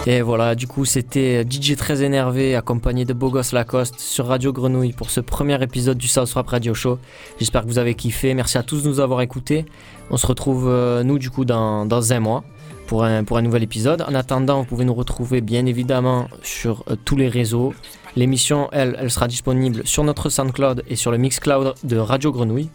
Et 0.07 0.21
voilà, 0.21 0.55
du 0.55 0.65
coup, 0.65 0.85
c'était 0.85 1.43
DJ 1.43 1.75
très 1.75 2.03
énervé, 2.03 2.55
accompagné 2.55 3.05
de 3.05 3.13
Bogos 3.13 3.51
Lacoste 3.51 3.99
sur 3.99 4.27
Radio 4.27 4.51
Grenouille 4.53 4.93
pour 4.93 5.09
ce 5.09 5.19
premier 5.19 5.61
épisode 5.61 5.97
du 5.97 6.07
South 6.07 6.31
Rap 6.33 6.47
Radio 6.47 6.73
Show. 6.73 6.97
J'espère 7.37 7.63
que 7.63 7.67
vous 7.67 7.77
avez 7.77 7.93
kiffé. 7.93 8.33
Merci 8.33 8.57
à 8.57 8.63
tous 8.63 8.83
de 8.83 8.87
nous 8.87 9.01
avoir 9.01 9.21
écoutés. 9.21 9.65
On 10.09 10.17
se 10.17 10.25
retrouve, 10.25 10.67
euh, 10.67 11.03
nous, 11.03 11.19
du 11.19 11.29
coup, 11.29 11.45
dans, 11.45 11.85
dans 11.85 12.13
un 12.13 12.19
mois 12.19 12.43
pour 12.87 13.03
un, 13.03 13.23
pour 13.23 13.37
un 13.37 13.41
nouvel 13.41 13.61
épisode. 13.61 14.01
En 14.01 14.15
attendant, 14.15 14.59
vous 14.59 14.65
pouvez 14.65 14.85
nous 14.85 14.95
retrouver 14.95 15.41
bien 15.41 15.65
évidemment 15.65 16.27
sur 16.41 16.83
euh, 16.89 16.95
tous 17.05 17.17
les 17.17 17.27
réseaux. 17.27 17.73
L'émission, 18.15 18.69
elle, 18.71 18.97
elle 18.99 19.11
sera 19.11 19.27
disponible 19.27 19.85
sur 19.85 20.03
notre 20.03 20.29
SoundCloud 20.29 20.83
et 20.87 20.95
sur 20.95 21.11
le 21.11 21.17
Mixcloud 21.17 21.75
de 21.83 21.97
Radio 21.97 22.31
Grenouille. 22.31 22.69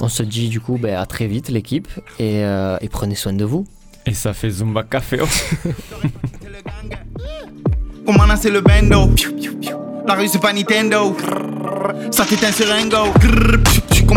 On 0.00 0.08
se 0.08 0.24
dit 0.24 0.48
du 0.48 0.60
coup 0.60 0.76
ben, 0.76 0.96
à 0.96 1.06
très 1.06 1.28
vite 1.28 1.50
l'équipe 1.50 1.86
et, 2.18 2.42
euh, 2.44 2.78
et 2.80 2.88
prenez 2.88 3.14
soin 3.14 3.32
de 3.32 3.44
vous. 3.44 3.64
Et 4.06 4.12
ça 4.12 4.34
fait 4.34 4.50
Zumba 4.50 4.82
Café. 4.82 5.20
Comment 8.06 8.36
c'est 8.36 8.50
le 8.50 8.60
bendo. 8.60 9.10
La 10.06 10.14
rue 10.14 10.28
c'est 10.28 10.40
pas 10.40 10.52
Nintendo. 10.52 11.16
Ça 12.10 12.24
t'éteint 12.24 12.52
sur 12.52 12.70
un 12.70 12.86
go 12.88 13.12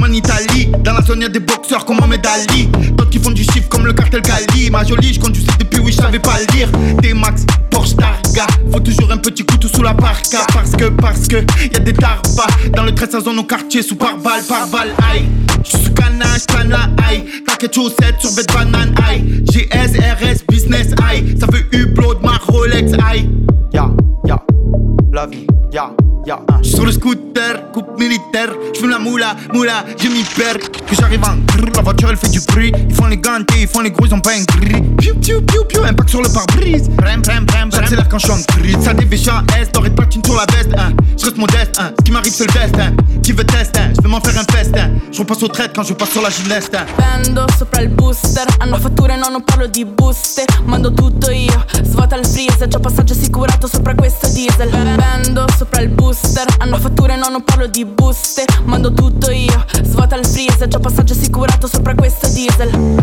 En 0.07 0.13
Italie. 0.13 0.69
Dans 0.85 0.93
la 0.93 1.01
zone 1.01 1.21
y'a 1.21 1.27
des 1.27 1.41
boxeurs 1.41 1.83
comme 1.83 1.97
Mohamed 1.97 2.25
Ali. 2.25 2.67
D'autres 2.93 3.09
qui 3.09 3.19
font 3.19 3.31
du 3.31 3.43
chiffre 3.43 3.67
comme 3.67 3.85
le 3.85 3.91
cartel 3.91 4.21
Gali. 4.21 4.69
Ma 4.69 4.85
jolie 4.85 5.13
je 5.13 5.19
conduis 5.19 5.45
depuis 5.59 5.81
oui 5.81 5.91
je 5.91 5.97
savais 5.97 6.19
pas 6.19 6.39
le 6.39 6.45
dire. 6.45 6.69
T-Max, 7.01 7.45
Porsche 7.69 7.97
Targa. 7.97 8.47
Faut 8.71 8.79
toujours 8.79 9.11
un 9.11 9.17
petit 9.17 9.45
couteau 9.45 9.67
sous 9.67 9.83
la 9.83 9.93
parka. 9.93 10.39
Parce 10.53 10.71
que, 10.71 10.85
parce 10.85 11.27
que 11.27 11.37
Y'a 11.73 11.79
des 11.79 11.91
tarpas 11.91 12.47
Dans 12.73 12.83
le 12.83 12.95
13 12.95 13.25
zone 13.25 13.39
au 13.39 13.43
quartier 13.43 13.81
sous 13.81 13.97
par 13.97 14.17
balle, 14.17 14.43
par 14.47 14.67
balle 14.67 14.91
Aïe. 15.11 15.25
J'suis 15.65 15.83
sous 15.83 15.93
canage, 15.93 16.45
canne 16.47 16.69
la 16.69 16.89
aïe. 17.05 17.25
T'inquiète 17.45 17.75
chaussette 17.75 18.15
sur 18.19 18.33
bête 18.33 18.53
banane 18.53 18.95
aïe. 19.09 19.43
GS, 19.43 19.97
RS, 19.99 20.45
business 20.47 20.87
aïe. 21.09 21.35
Ça 21.37 21.47
veut 21.47 21.65
upload 21.77 22.19
ma 22.23 22.37
Rolex 22.47 22.93
aïe. 23.11 23.29
Ya, 23.73 23.91
ya, 24.25 24.41
la 25.11 25.25
vie, 25.25 25.45
ya 25.73 25.91
J'suis 26.61 26.75
sur 26.75 26.85
le 26.85 26.91
scooter, 26.91 27.71
coupe 27.71 27.97
militaire 27.97 28.49
J'fume 28.73 28.89
la 28.89 28.99
moula, 28.99 29.33
moula, 29.53 29.85
je 29.97 30.09
m'y 30.09 30.23
perds 30.23 30.59
Que 30.85 30.93
j'arrive 30.93 31.23
en 31.23 31.37
grrr, 31.45 31.71
la 31.73 31.81
voiture 31.81 32.09
elle 32.09 32.17
fait 32.17 32.27
du 32.27 32.41
bruit. 32.41 32.73
Ils 32.89 32.93
font 32.93 33.05
les 33.05 33.17
gantés, 33.17 33.61
ils 33.61 33.67
font 33.67 33.79
les 33.79 33.91
gros, 33.91 34.05
ils 34.05 34.13
ont 34.13 34.19
pas 34.19 34.31
un 34.31 34.43
gris. 34.43 34.81
Piu, 34.97 35.13
piu, 35.15 35.41
piu, 35.41 35.61
piu, 35.69 35.79
impact 35.85 36.09
sur 36.09 36.21
le 36.21 36.27
pare-brise. 36.27 36.89
Brem, 36.89 37.21
brem, 37.21 37.45
brem, 37.45 37.71
j'accélère 37.71 38.09
quand 38.09 38.19
j'suis 38.19 38.31
en 38.31 38.39
grid 38.59 38.81
Ça 38.81 38.93
dévêche 38.93 39.27
en 39.29 39.45
S, 39.57 39.71
doré 39.71 39.89
de 39.89 39.95
platine 39.95 40.21
sur 40.25 40.35
la 40.35 40.45
veste 40.53 40.71
hein. 40.77 40.91
J'reste 41.17 41.37
modeste, 41.37 41.79
hein. 41.79 41.91
ce 41.97 42.03
qui 42.03 42.11
m'arrive 42.11 42.33
c'est 42.33 42.45
le 42.45 42.59
destin 42.59 42.93
Qui 43.23 43.31
veut 43.31 43.45
tester, 43.45 43.79
hein. 43.79 43.93
j'vais 43.97 44.09
m'en 44.09 44.19
faire 44.19 44.37
un 44.37 44.53
festin 44.53 44.91
J'repasse 45.11 45.43
au 45.43 45.47
trait 45.47 45.69
quand 45.73 45.83
je 45.83 45.93
passe 45.93 46.11
sur 46.11 46.21
la 46.21 46.29
gymnast 46.29 46.75
hein. 46.75 46.85
Vendo 46.97 47.45
sopra 47.57 47.81
il 47.81 47.89
booster 47.89 48.45
Hanno 48.59 48.77
fatture, 48.77 49.15
no 49.15 49.29
non 49.29 49.43
parlo 49.43 49.67
di 49.67 49.85
buste. 49.85 50.45
Mando 50.65 50.91
tutto 50.91 51.31
io, 51.31 51.63
svuota 51.83 52.17
il 52.17 52.25
freezer 52.25 52.67
C'ho 52.67 52.79
passaggio 52.79 53.13
assicurato 53.13 53.67
sopra 53.67 53.95
questo 53.95 54.27
diesel. 54.27 54.69
Vendo 54.69 55.45
sopra 55.57 55.81
il 55.81 55.89
booster 55.89 56.16
Hanno 56.59 56.77
fatture, 56.77 57.15
no 57.15 57.29
non 57.29 57.43
parlo 57.43 57.67
di 57.67 57.85
buste. 57.85 58.45
Mando 58.63 58.93
tutto 58.93 59.31
io, 59.31 59.65
svuota 59.83 60.15
il 60.15 60.25
freezer. 60.25 60.67
C'ho 60.67 60.79
passaggio 60.79 61.13
assicurato 61.13 61.67
sopra 61.67 61.95
questo 61.95 62.27
diesel 62.29 62.97